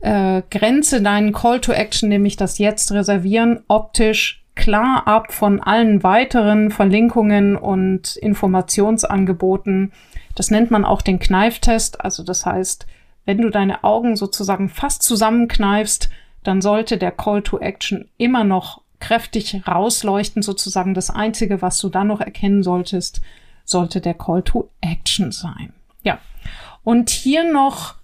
äh, 0.01 0.43
grenze 0.51 1.01
deinen 1.01 1.33
Call 1.33 1.63
to 1.63 1.73
Action, 1.73 2.11
nämlich 2.11 2.37
das 2.37 2.59
Jetzt 2.59 2.93
reservieren, 2.93 3.61
optisch 3.67 4.45
klar 4.57 5.07
ab 5.07 5.33
von 5.33 5.63
allen 5.63 6.03
weiteren 6.03 6.71
Verlinkungen 6.71 7.57
und 7.57 8.17
Informationsangeboten. 8.17 9.93
Das 10.35 10.51
nennt 10.51 10.71
man 10.71 10.85
auch 10.85 11.01
den 11.01 11.19
Kneiftest. 11.19 12.03
Also 12.03 12.23
das 12.23 12.45
heißt, 12.45 12.87
wenn 13.27 13.43
du 13.43 13.51
deine 13.51 13.85
Augen 13.85 14.17
sozusagen 14.17 14.71
fast 14.71 15.03
zusammenkneifst, 15.03 16.09
dann 16.43 16.63
sollte 16.63 16.97
der 16.97 17.11
Call 17.11 17.43
to 17.43 17.59
Action 17.59 18.09
immer 18.17 18.45
noch 18.45 18.81
kräftig 19.01 19.67
rausleuchten. 19.67 20.43
Sozusagen 20.43 20.95
das 20.95 21.11
Einzige, 21.11 21.61
was 21.61 21.79
du 21.79 21.91
dann 21.91 22.07
noch 22.07 22.21
erkennen 22.21 22.63
solltest, 22.63 23.21
sollte 23.65 24.01
der 24.01 24.15
Call 24.15 24.43
to 24.43 24.71
Action 24.81 25.33
sein. 25.33 25.75
Ja. 26.03 26.19
Und 26.85 27.11
hier 27.11 27.45
noch 27.53 27.97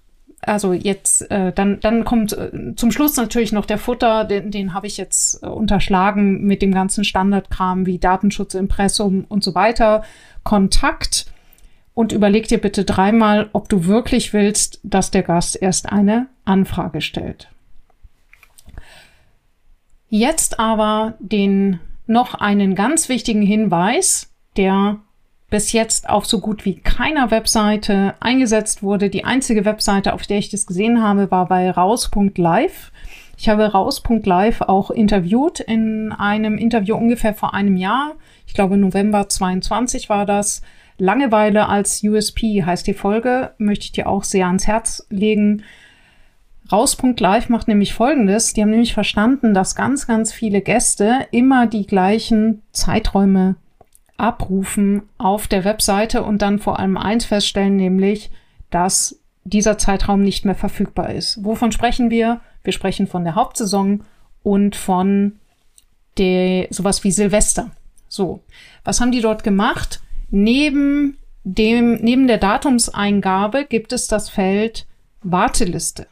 also 0.44 0.72
jetzt, 0.72 1.30
äh, 1.30 1.52
dann, 1.52 1.78
dann 1.80 2.04
kommt 2.04 2.32
äh, 2.32 2.74
zum 2.74 2.90
Schluss 2.90 3.16
natürlich 3.16 3.52
noch 3.52 3.64
der 3.64 3.78
Futter, 3.78 4.24
den, 4.24 4.50
den 4.50 4.74
habe 4.74 4.88
ich 4.88 4.96
jetzt 4.96 5.40
äh, 5.42 5.46
unterschlagen 5.46 6.42
mit 6.42 6.62
dem 6.62 6.72
ganzen 6.72 7.04
Standardkram 7.04 7.86
wie 7.86 7.98
Datenschutz, 7.98 8.54
Impressum 8.54 9.24
und 9.28 9.44
so 9.44 9.54
weiter. 9.54 10.02
Kontakt 10.42 11.26
und 11.94 12.12
überleg 12.12 12.48
dir 12.48 12.58
bitte 12.58 12.84
dreimal, 12.84 13.50
ob 13.52 13.68
du 13.68 13.86
wirklich 13.86 14.32
willst, 14.32 14.80
dass 14.82 15.10
der 15.10 15.22
Gast 15.22 15.60
erst 15.60 15.92
eine 15.92 16.28
Anfrage 16.44 17.00
stellt. 17.00 17.48
Jetzt 20.08 20.58
aber 20.58 21.14
den 21.20 21.80
noch 22.06 22.34
einen 22.34 22.74
ganz 22.74 23.08
wichtigen 23.08 23.42
Hinweis, 23.42 24.30
der 24.56 24.98
bis 25.52 25.72
jetzt 25.72 26.08
auf 26.08 26.24
so 26.24 26.40
gut 26.40 26.64
wie 26.64 26.76
keiner 26.76 27.30
Webseite 27.30 28.14
eingesetzt 28.20 28.82
wurde. 28.82 29.10
Die 29.10 29.24
einzige 29.24 29.64
Webseite, 29.64 30.14
auf 30.14 30.26
der 30.26 30.38
ich 30.38 30.48
das 30.48 30.66
gesehen 30.66 31.02
habe, 31.02 31.30
war 31.30 31.46
bei 31.46 31.70
raus.live. 31.70 32.90
Ich 33.36 33.48
habe 33.48 33.64
raus.live 33.64 34.62
auch 34.62 34.90
interviewt 34.90 35.60
in 35.60 36.12
einem 36.12 36.56
Interview 36.56 36.96
ungefähr 36.96 37.34
vor 37.34 37.54
einem 37.54 37.76
Jahr. 37.76 38.12
Ich 38.46 38.54
glaube, 38.54 38.76
November 38.76 39.28
22 39.28 40.08
war 40.08 40.26
das. 40.26 40.62
Langeweile 41.02 41.68
als 41.68 42.04
USP 42.04 42.62
heißt 42.64 42.86
die 42.86 42.94
Folge, 42.94 43.54
möchte 43.58 43.86
ich 43.86 43.90
dir 43.90 44.08
auch 44.08 44.22
sehr 44.22 44.46
ans 44.46 44.68
Herz 44.68 45.04
legen. 45.10 45.64
Raus.live 46.70 47.48
macht 47.48 47.66
nämlich 47.66 47.92
Folgendes. 47.92 48.52
Die 48.52 48.62
haben 48.62 48.70
nämlich 48.70 48.94
verstanden, 48.94 49.52
dass 49.52 49.74
ganz, 49.74 50.06
ganz 50.06 50.32
viele 50.32 50.60
Gäste 50.60 51.26
immer 51.32 51.66
die 51.66 51.88
gleichen 51.88 52.62
Zeiträume 52.70 53.56
abrufen 54.16 55.02
auf 55.18 55.48
der 55.48 55.64
Webseite 55.64 56.22
und 56.22 56.40
dann 56.40 56.60
vor 56.60 56.78
allem 56.78 56.96
eins 56.96 57.24
feststellen, 57.24 57.74
nämlich, 57.74 58.30
dass 58.70 59.18
dieser 59.42 59.78
Zeitraum 59.78 60.22
nicht 60.22 60.44
mehr 60.44 60.54
verfügbar 60.54 61.10
ist. 61.12 61.44
Wovon 61.44 61.72
sprechen 61.72 62.10
wir? 62.10 62.40
Wir 62.62 62.72
sprechen 62.72 63.08
von 63.08 63.24
der 63.24 63.34
Hauptsaison 63.34 64.04
und 64.44 64.76
von 64.76 65.40
der, 66.16 66.68
sowas 66.70 67.02
wie 67.02 67.10
Silvester. 67.10 67.72
So. 68.06 68.44
Was 68.84 69.00
haben 69.00 69.10
die 69.10 69.20
dort 69.20 69.42
gemacht? 69.42 70.01
Neben 70.34 71.18
dem, 71.44 71.96
neben 71.96 72.26
der 72.26 72.38
Datumseingabe 72.38 73.66
gibt 73.66 73.92
es 73.92 74.06
das 74.06 74.30
Feld 74.30 74.86
Warteliste. 75.22 76.06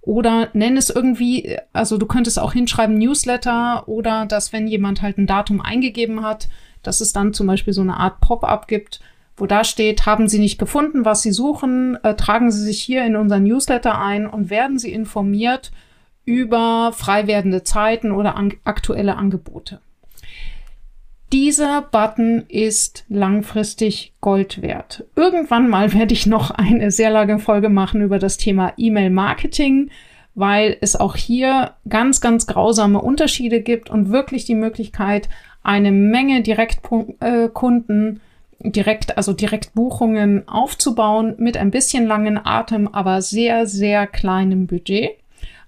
Oder 0.00 0.48
nenn 0.52 0.76
es 0.76 0.90
irgendwie, 0.90 1.56
also 1.72 1.96
du 1.96 2.06
könntest 2.06 2.40
auch 2.40 2.52
hinschreiben 2.52 2.98
Newsletter 2.98 3.86
oder 3.86 4.26
dass 4.26 4.52
wenn 4.52 4.66
jemand 4.66 5.00
halt 5.00 5.16
ein 5.16 5.28
Datum 5.28 5.60
eingegeben 5.60 6.24
hat, 6.24 6.48
dass 6.82 7.00
es 7.00 7.12
dann 7.12 7.34
zum 7.34 7.46
Beispiel 7.46 7.72
so 7.72 7.82
eine 7.82 7.96
Art 7.96 8.20
Pop-up 8.20 8.66
gibt, 8.66 8.98
wo 9.36 9.46
da 9.46 9.62
steht, 9.62 10.06
haben 10.06 10.26
Sie 10.26 10.40
nicht 10.40 10.58
gefunden, 10.58 11.04
was 11.04 11.22
Sie 11.22 11.32
suchen, 11.32 12.02
äh, 12.02 12.16
tragen 12.16 12.50
Sie 12.50 12.64
sich 12.64 12.82
hier 12.82 13.06
in 13.06 13.14
unseren 13.14 13.44
Newsletter 13.44 14.00
ein 14.00 14.26
und 14.26 14.50
werden 14.50 14.80
Sie 14.80 14.92
informiert 14.92 15.70
über 16.24 16.92
frei 16.92 17.28
werdende 17.28 17.62
Zeiten 17.62 18.10
oder 18.10 18.34
an 18.34 18.54
aktuelle 18.64 19.16
Angebote. 19.16 19.80
Dieser 21.36 21.82
Button 21.82 22.44
ist 22.48 23.04
langfristig 23.10 24.14
Gold 24.22 24.62
wert. 24.62 25.04
Irgendwann 25.16 25.68
mal 25.68 25.92
werde 25.92 26.14
ich 26.14 26.24
noch 26.24 26.50
eine 26.50 26.90
sehr 26.90 27.10
lange 27.10 27.38
Folge 27.38 27.68
machen 27.68 28.00
über 28.00 28.18
das 28.18 28.38
Thema 28.38 28.72
E-Mail-Marketing, 28.78 29.90
weil 30.34 30.78
es 30.80 30.96
auch 30.96 31.14
hier 31.14 31.72
ganz, 31.90 32.22
ganz 32.22 32.46
grausame 32.46 33.02
Unterschiede 33.02 33.60
gibt 33.60 33.90
und 33.90 34.10
wirklich 34.10 34.46
die 34.46 34.54
Möglichkeit, 34.54 35.28
eine 35.62 35.92
Menge 35.92 36.40
Direktkunden 36.40 38.20
direkt, 38.60 39.18
also 39.18 39.34
Direktbuchungen 39.34 40.48
aufzubauen 40.48 41.34
mit 41.36 41.58
ein 41.58 41.70
bisschen 41.70 42.06
langen 42.06 42.40
Atem, 42.42 42.88
aber 42.88 43.20
sehr, 43.20 43.66
sehr 43.66 44.06
kleinem 44.06 44.66
Budget. 44.66 45.10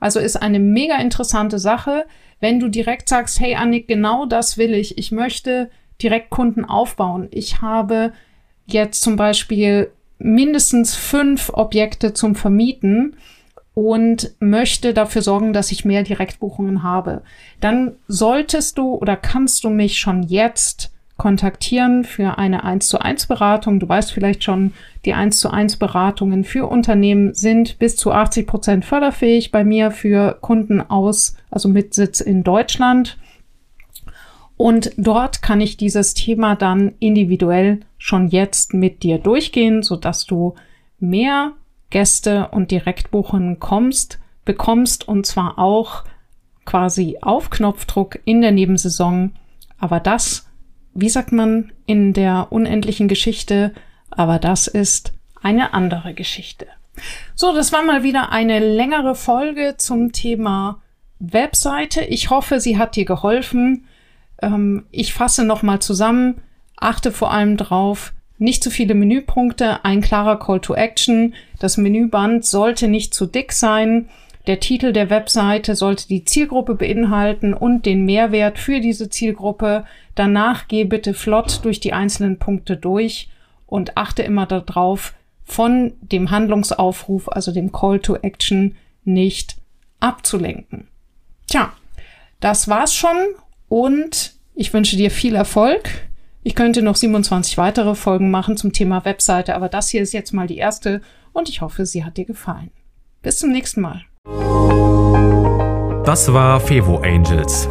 Also 0.00 0.18
ist 0.18 0.36
eine 0.36 0.60
mega 0.60 0.96
interessante 0.96 1.58
Sache, 1.58 2.06
wenn 2.40 2.60
du 2.60 2.68
direkt 2.68 3.08
sagst, 3.08 3.40
hey 3.40 3.54
Annik, 3.54 3.88
genau 3.88 4.26
das 4.26 4.58
will 4.58 4.74
ich. 4.74 4.98
Ich 4.98 5.12
möchte 5.12 5.70
Direktkunden 6.02 6.64
aufbauen. 6.64 7.28
Ich 7.30 7.60
habe 7.60 8.12
jetzt 8.66 9.02
zum 9.02 9.16
Beispiel 9.16 9.90
mindestens 10.18 10.94
fünf 10.94 11.50
Objekte 11.52 12.12
zum 12.12 12.34
Vermieten 12.34 13.16
und 13.74 14.32
möchte 14.40 14.92
dafür 14.92 15.22
sorgen, 15.22 15.52
dass 15.52 15.70
ich 15.70 15.84
mehr 15.84 16.02
Direktbuchungen 16.02 16.82
habe, 16.82 17.22
dann 17.60 17.92
solltest 18.08 18.76
du 18.76 18.94
oder 18.94 19.16
kannst 19.16 19.62
du 19.62 19.70
mich 19.70 19.98
schon 19.98 20.24
jetzt 20.24 20.92
kontaktieren 21.16 22.04
für 22.04 22.38
eine 22.38 22.64
1 22.64 22.88
zu 22.88 23.00
1 23.00 23.26
Beratung. 23.26 23.78
Du 23.78 23.88
weißt 23.88 24.12
vielleicht 24.12 24.42
schon, 24.42 24.72
die 25.08 25.14
1 25.14 25.40
zu 25.40 25.50
1 25.50 25.78
Beratungen 25.78 26.44
für 26.44 26.66
Unternehmen 26.66 27.32
sind 27.32 27.78
bis 27.78 27.96
zu 27.96 28.12
80 28.12 28.46
Prozent 28.46 28.84
förderfähig 28.84 29.50
bei 29.50 29.64
mir 29.64 29.90
für 29.90 30.36
Kunden 30.42 30.82
aus, 30.82 31.34
also 31.50 31.70
mit 31.70 31.94
Sitz 31.94 32.20
in 32.20 32.44
Deutschland. 32.44 33.16
Und 34.58 34.92
dort 34.98 35.40
kann 35.40 35.62
ich 35.62 35.78
dieses 35.78 36.12
Thema 36.12 36.56
dann 36.56 36.92
individuell 36.98 37.80
schon 37.96 38.28
jetzt 38.28 38.74
mit 38.74 39.02
dir 39.02 39.16
durchgehen, 39.16 39.82
so 39.82 39.96
dass 39.96 40.26
du 40.26 40.56
mehr 41.00 41.52
Gäste 41.88 42.48
und 42.48 42.70
Direktbuchungen 42.70 43.60
kommst, 43.60 44.18
bekommst 44.44 45.08
und 45.08 45.24
zwar 45.24 45.58
auch 45.58 46.04
quasi 46.66 47.16
auf 47.22 47.48
Knopfdruck 47.48 48.18
in 48.26 48.42
der 48.42 48.52
Nebensaison. 48.52 49.32
Aber 49.78 50.00
das, 50.00 50.50
wie 50.92 51.08
sagt 51.08 51.32
man 51.32 51.72
in 51.86 52.12
der 52.12 52.48
unendlichen 52.50 53.08
Geschichte, 53.08 53.72
aber 54.10 54.38
das 54.38 54.66
ist 54.66 55.12
eine 55.42 55.74
andere 55.74 56.14
Geschichte. 56.14 56.66
So, 57.34 57.54
das 57.54 57.72
war 57.72 57.82
mal 57.82 58.02
wieder 58.02 58.32
eine 58.32 58.58
längere 58.58 59.14
Folge 59.14 59.76
zum 59.78 60.12
Thema 60.12 60.82
Webseite. 61.20 62.02
Ich 62.02 62.30
hoffe, 62.30 62.60
sie 62.60 62.78
hat 62.78 62.96
dir 62.96 63.04
geholfen. 63.04 63.86
Ähm, 64.42 64.86
ich 64.90 65.14
fasse 65.14 65.44
nochmal 65.44 65.80
zusammen. 65.80 66.40
Achte 66.76 67.12
vor 67.12 67.32
allem 67.32 67.56
drauf, 67.56 68.12
nicht 68.38 68.62
zu 68.62 68.70
viele 68.70 68.94
Menüpunkte, 68.94 69.84
ein 69.84 70.00
klarer 70.00 70.38
Call 70.38 70.60
to 70.60 70.74
Action. 70.74 71.34
Das 71.58 71.76
Menüband 71.76 72.44
sollte 72.44 72.86
nicht 72.86 73.14
zu 73.14 73.26
dick 73.26 73.52
sein. 73.52 74.08
Der 74.46 74.60
Titel 74.60 74.92
der 74.92 75.10
Webseite 75.10 75.74
sollte 75.74 76.08
die 76.08 76.24
Zielgruppe 76.24 76.74
beinhalten 76.74 77.52
und 77.52 77.84
den 77.84 78.04
Mehrwert 78.04 78.58
für 78.58 78.80
diese 78.80 79.10
Zielgruppe. 79.10 79.84
Danach 80.14 80.68
geh 80.68 80.84
bitte 80.84 81.14
flott 81.14 81.60
durch 81.64 81.80
die 81.80 81.92
einzelnen 81.92 82.38
Punkte 82.38 82.76
durch 82.76 83.28
und 83.68 83.96
achte 83.96 84.22
immer 84.22 84.46
darauf, 84.46 85.14
von 85.44 85.92
dem 86.00 86.30
Handlungsaufruf, 86.30 87.28
also 87.28 87.52
dem 87.52 87.72
Call 87.72 88.00
to 88.00 88.16
Action, 88.16 88.76
nicht 89.04 89.56
abzulenken. 90.00 90.88
Tja, 91.46 91.72
das 92.40 92.68
war's 92.68 92.94
schon 92.94 93.16
und 93.68 94.34
ich 94.54 94.74
wünsche 94.74 94.96
dir 94.96 95.10
viel 95.10 95.34
Erfolg. 95.34 95.88
Ich 96.42 96.54
könnte 96.54 96.82
noch 96.82 96.96
27 96.96 97.56
weitere 97.58 97.94
Folgen 97.94 98.30
machen 98.30 98.56
zum 98.56 98.72
Thema 98.72 99.04
Webseite, 99.04 99.54
aber 99.54 99.68
das 99.68 99.88
hier 99.88 100.02
ist 100.02 100.12
jetzt 100.12 100.32
mal 100.32 100.46
die 100.46 100.58
erste 100.58 101.00
und 101.32 101.48
ich 101.48 101.60
hoffe, 101.60 101.86
sie 101.86 102.04
hat 102.04 102.16
dir 102.16 102.26
gefallen. 102.26 102.70
Bis 103.22 103.38
zum 103.38 103.50
nächsten 103.50 103.80
Mal. 103.80 104.02
Das 106.04 106.32
war 106.32 106.60
Fevo 106.60 106.98
Angels, 106.98 107.68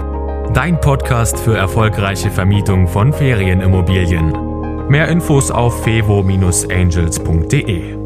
dein 0.53 0.79
Podcast 0.79 1.39
für 1.39 1.57
erfolgreiche 1.57 2.29
Vermietung 2.29 2.87
von 2.87 3.13
Ferienimmobilien. 3.13 4.46
Mehr 4.89 5.09
Infos 5.09 5.51
auf 5.51 5.83
fevo-angels.de. 5.83 7.96